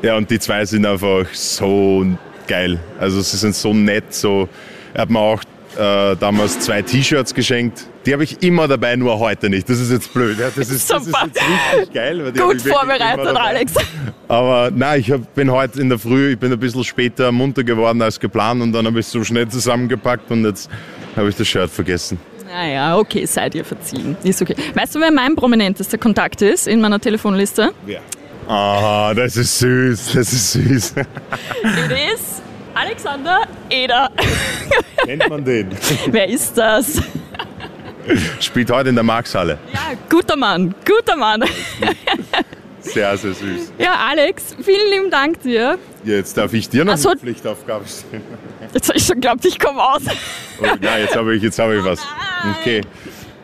ja, 0.03 0.17
und 0.17 0.31
die 0.31 0.39
zwei 0.39 0.65
sind 0.65 0.87
einfach 0.87 1.27
so 1.33 2.07
geil. 2.47 2.81
Also 2.99 3.21
sie 3.21 3.37
sind 3.37 3.55
so 3.55 3.75
nett, 3.75 4.15
so. 4.15 4.49
Hat 4.97 5.11
mir 5.11 5.19
auch 5.19 5.45
äh, 5.79 6.17
damals 6.17 6.61
zwei 6.61 6.83
T-Shirts 6.83 7.35
geschenkt. 7.35 7.87
Die 8.07 8.13
habe 8.13 8.25
ich 8.25 8.43
immer 8.43 8.67
dabei, 8.67 8.97
nur 8.97 9.19
heute 9.19 9.51
nicht. 9.51 9.69
Das 9.69 9.79
ist 9.79 9.91
jetzt 9.91 10.13
blöd. 10.13 10.39
Ja. 10.39 10.47
Das, 10.55 10.71
ist, 10.71 10.91
das 10.91 11.03
ist 11.03 11.07
Super. 11.07 11.27
jetzt 11.27 11.41
richtig 11.73 11.95
geil. 11.95 12.25
Weil 12.25 12.33
die 12.33 12.41
Gut 12.41 12.61
vorbereitet. 12.63 13.37
Alex. 13.37 13.75
Aber 14.29 14.71
nein, 14.75 15.01
ich 15.01 15.11
hab, 15.11 15.35
bin 15.35 15.51
heute 15.51 15.81
in 15.81 15.89
der 15.89 15.99
Früh, 15.99 16.33
ich 16.33 16.39
bin 16.39 16.53
ein 16.53 16.59
bisschen 16.59 16.85
später 16.85 17.31
munter 17.33 17.65
geworden 17.65 18.01
als 18.03 18.19
geplant 18.19 18.63
und 18.63 18.73
dann 18.73 18.87
habe 18.87 19.01
ich 19.01 19.07
es 19.07 19.13
so 19.13 19.23
schnell 19.23 19.49
zusammengepackt 19.49 20.31
und 20.31 20.45
jetzt 20.45 20.71
habe 21.17 21.29
ich 21.29 21.37
das 21.37 21.47
Shirt 21.47 21.71
vergessen. 21.71 22.19
Naja, 22.47 22.99
okay, 22.99 23.27
seid 23.27 23.55
ihr 23.55 23.65
verziehen. 23.65 24.17
Ist 24.25 24.43
okay. 24.43 24.57
Weißt 24.75 24.95
du, 24.95 25.01
wer 25.01 25.13
mein 25.13 25.37
prominentester 25.37 25.99
Kontakt 25.99 26.43
ist 26.43 26.67
in 26.67 26.81
meiner 26.81 26.99
Telefonliste? 26.99 27.73
Wer? 27.87 28.01
Ah, 28.49 29.15
das 29.15 29.37
ist 29.37 29.61
süß, 29.61 30.13
das 30.15 30.33
ist 30.33 30.53
süß. 30.53 30.95
It 30.97 31.93
is 32.15 32.43
Alexander 32.75 33.43
Eder. 33.69 34.11
Kennt 35.05 35.29
man 35.29 35.45
den? 35.45 35.69
wer 36.07 36.29
ist 36.29 36.57
das? 36.57 37.01
Spielt 38.41 38.71
heute 38.71 38.89
in 38.89 38.95
der 38.95 39.05
Markshalle. 39.05 39.59
Ja, 39.73 39.81
guter 40.09 40.37
Mann, 40.37 40.75
guter 40.85 41.17
Mann. 41.17 41.45
Sehr, 42.81 43.17
sehr 43.17 43.35
süß. 43.35 43.73
Ja, 43.79 43.95
Alex, 44.09 44.57
vielen 44.63 44.91
lieben 44.91 45.11
Dank 45.11 45.43
dir. 45.43 45.79
Jetzt 46.05 46.37
darf 46.37 46.53
ich 46.55 46.69
dir 46.69 46.85
noch 46.85 46.95
Ach 46.95 46.99
so. 46.99 47.11
eine 47.11 47.21
Pflichtaufgabe 47.21 47.85
stellen. 47.87 48.25
Jetzt 48.73 48.89
habe 48.89 48.99
ich 48.99 49.05
schon 49.05 49.17
geglaubt, 49.17 49.45
ich 49.45 49.59
komme 49.59 49.83
aus. 49.83 50.03
Oh, 50.61 50.67
nein, 50.81 51.03
jetzt 51.03 51.15
habe 51.15 51.35
ich, 51.35 51.43
jetzt 51.43 51.59
habe 51.59 51.77
ich 51.77 51.85
was. 51.85 52.01
Okay. 52.59 52.81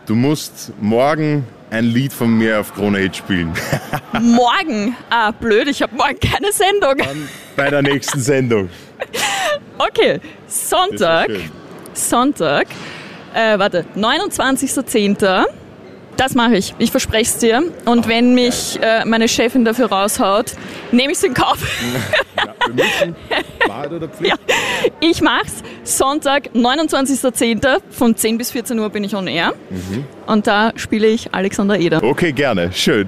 Du 0.07 0.15
musst 0.15 0.73
morgen 0.81 1.47
ein 1.71 1.85
Lied 1.85 2.13
von 2.13 2.37
mir 2.39 2.61
auf 2.61 2.75
Krone 2.75 2.99
Hit 2.99 3.17
spielen. 3.17 3.53
Morgen. 4.21 4.97
Ah, 5.11 5.33
blöd, 5.33 5.69
ich 5.69 5.83
habe 5.83 5.95
morgen 5.95 6.19
keine 6.19 6.53
Sendung. 6.53 6.95
Bei 7.57 7.69
der 7.71 7.83
nächsten 7.83 8.21
Sendung. 8.21 8.71
Okay, 9.79 10.21
Sonntag. 10.47 11.29
Sonntag. 11.93 12.67
Äh, 13.35 13.59
warte, 13.59 13.85
29.10. 13.95 15.45
Das 16.17 16.35
mache 16.35 16.57
ich. 16.57 16.75
Ich 16.79 16.91
verspreche 16.91 17.31
es 17.31 17.37
dir. 17.39 17.63
Und 17.85 18.09
wenn 18.09 18.35
mich 18.35 18.79
äh, 18.81 19.05
meine 19.05 19.29
Chefin 19.29 19.67
dafür 19.67 19.91
raushaut, 19.93 20.53
nehme 20.93 21.13
ich 21.13 21.19
es 21.19 21.25
in 21.25 21.35
Kauf. 21.35 21.59
Ja, 22.39 22.55
wir 22.67 22.75
müssen. 22.75 23.17
Wahrheit 23.67 23.93
oder 23.93 24.09
Pflicht? 24.09 24.37
Ja. 24.49 24.91
Ich 25.01 25.21
mach's. 25.23 25.63
Sonntag, 25.85 26.51
29.10. 26.55 27.81
von 27.91 28.15
10 28.15 28.39
bis 28.39 28.51
14 28.51 28.79
Uhr 28.79 28.91
bin 28.91 29.05
ich 29.05 29.15
on 29.17 29.27
air. 29.27 29.55
Und 30.27 30.47
da 30.47 30.73
spiele 30.77 31.07
ich 31.07 31.35
Alexander 31.35 31.79
Eder. 31.79 32.03
Okay, 32.03 32.33
gerne. 32.33 32.71
Schön. 32.73 33.07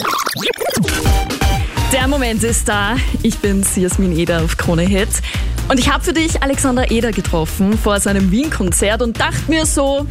Der 1.93 2.09
Moment 2.09 2.43
ist 2.43 2.69
da. 2.69 2.97
Ich 3.23 3.39
bin's, 3.39 3.77
Jasmin 3.77 4.19
Eder 4.19 4.43
auf 4.43 4.57
Krone 4.57 4.83
Hit. 4.83 5.09
Und 5.69 5.79
ich 5.79 5.93
habe 5.93 6.03
für 6.03 6.15
dich 6.15 6.43
Alexander 6.43 6.91
Eder 6.91 7.13
getroffen 7.13 7.77
vor 7.77 8.01
seinem 8.01 8.31
Wien-Konzert 8.31 9.03
und 9.03 9.21
dachte 9.21 9.43
mir 9.49 9.67
so, 9.67 10.07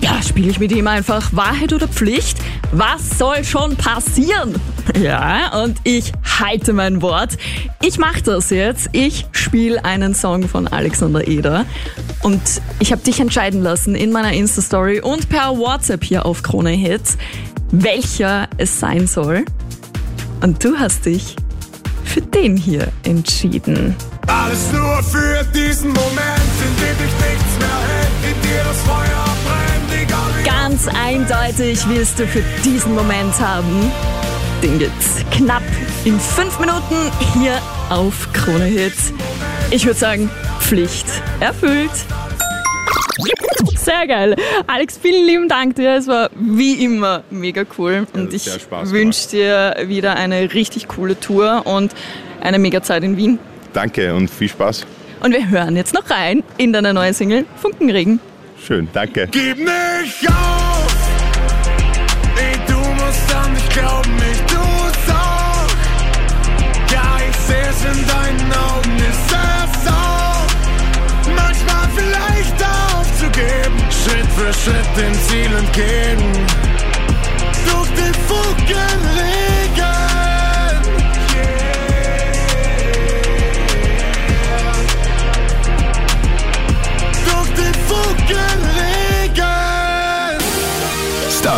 ja, 0.00 0.22
spiele 0.22 0.50
ich 0.50 0.58
mit 0.58 0.72
ihm 0.72 0.86
einfach 0.86 1.30
Wahrheit 1.32 1.72
oder 1.74 1.88
Pflicht? 1.88 2.38
Was 2.72 3.18
soll 3.18 3.44
schon 3.44 3.76
passieren? 3.76 4.54
Ja, 4.98 5.62
und 5.62 5.76
ich 5.84 6.14
halte 6.40 6.72
mein 6.72 7.02
Wort. 7.02 7.36
Ich 7.82 7.98
mache 7.98 8.22
das 8.22 8.48
jetzt. 8.48 8.88
Ich 8.92 9.26
spiele 9.32 9.84
einen 9.84 10.14
Song 10.14 10.48
von 10.48 10.66
Alexander 10.66 11.28
Eder. 11.28 11.66
Und 12.22 12.40
ich 12.80 12.90
habe 12.90 13.02
dich 13.02 13.20
entscheiden 13.20 13.62
lassen 13.62 13.94
in 13.94 14.12
meiner 14.12 14.32
Insta-Story 14.32 15.00
und 15.00 15.28
per 15.28 15.58
WhatsApp 15.58 16.02
hier 16.02 16.24
auf 16.24 16.42
Krone 16.42 16.70
Hits, 16.70 17.18
welcher 17.70 18.48
es 18.56 18.80
sein 18.80 19.06
soll. 19.06 19.44
Und 20.40 20.64
du 20.64 20.78
hast 20.78 21.04
dich 21.04 21.36
für 22.04 22.22
den 22.22 22.56
hier 22.56 22.88
entschieden. 23.04 23.94
Alles 24.28 24.70
nur 24.72 25.02
für 25.02 25.44
diesen 25.54 25.88
Moment, 25.88 26.52
in 26.60 26.76
dem 26.76 26.96
dich 26.98 27.14
nichts 27.14 27.58
mehr 27.58 27.80
hält, 27.88 28.36
in 28.36 28.42
dir 28.42 28.62
das 28.64 28.82
Feuer 28.82 29.24
brennt, 29.46 30.02
egal 30.02 30.30
wie 30.38 30.44
Ganz 30.44 30.86
eindeutig 30.88 31.88
wirst 31.88 32.18
du 32.18 32.26
für 32.26 32.42
diesen 32.62 32.94
Moment 32.94 33.38
haben. 33.40 33.90
Den 34.62 34.78
gibt's 34.78 35.24
knapp 35.30 35.62
in 36.04 36.20
fünf 36.20 36.58
Minuten 36.60 37.10
hier 37.34 37.58
auf 37.88 38.28
Krone 38.32 38.64
Hits. 38.64 39.12
Ich 39.70 39.86
würde 39.86 39.98
sagen, 39.98 40.30
Pflicht 40.60 41.06
erfüllt. 41.40 41.90
Sehr 43.76 44.06
geil. 44.06 44.36
Alex, 44.66 44.98
vielen 45.00 45.26
lieben 45.26 45.48
Dank 45.48 45.76
dir. 45.76 45.96
Es 45.96 46.06
war 46.06 46.28
wie 46.34 46.84
immer 46.84 47.22
mega 47.30 47.64
cool. 47.78 48.06
Und 48.12 48.34
ich 48.34 48.46
wünsche 48.46 49.28
dir 49.30 49.76
wieder 49.86 50.16
eine 50.16 50.52
richtig 50.52 50.88
coole 50.88 51.18
Tour 51.18 51.62
und 51.64 51.94
eine 52.40 52.58
mega 52.58 52.82
Zeit 52.82 53.02
in 53.04 53.16
Wien. 53.16 53.38
Danke 53.72 54.14
und 54.14 54.30
viel 54.30 54.48
Spaß. 54.48 54.86
Und 55.20 55.32
wir 55.32 55.48
hören 55.48 55.76
jetzt 55.76 55.94
noch 55.94 56.08
rein 56.10 56.42
in 56.58 56.72
deine 56.72 56.94
neue 56.94 57.12
Single 57.12 57.44
Funkenregen. 57.56 58.20
Schön, 58.64 58.88
danke. 58.92 59.28
Gib 59.30 59.58
nicht 59.58 60.28
auf! 60.28 60.94
Ey, 62.36 62.56
du 62.66 62.78
musst 62.78 63.34
an 63.34 63.52
mich 63.52 63.68
glauben, 63.70 64.16
ich 64.32 64.40
tu's 64.52 65.14
auch. 65.14 65.68
Ja, 66.92 67.18
ich 67.28 67.36
seh's 67.36 67.84
in 67.84 68.06
deinen 68.06 68.52
Augen, 68.52 68.96
ist 68.96 69.30
es 69.32 69.88
auch. 69.90 70.46
Manchmal 71.34 71.88
vielleicht 71.96 72.62
aufzugeben, 72.62 73.78
Schritt 73.90 74.28
für 74.36 74.52
Schritt 74.52 74.96
dem 74.96 75.14
Ziel 75.14 75.52
entgegen. 75.56 76.27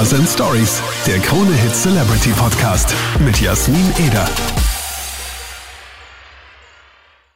Stars 0.01 0.15
and 0.15 0.27
Stories, 0.27 0.83
der 1.07 1.19
Krone 1.19 1.53
Hit 1.53 1.75
Celebrity 1.75 2.31
Podcast 2.31 2.95
mit 3.19 3.39
Jasmin 3.39 3.93
Eder. 3.99 4.60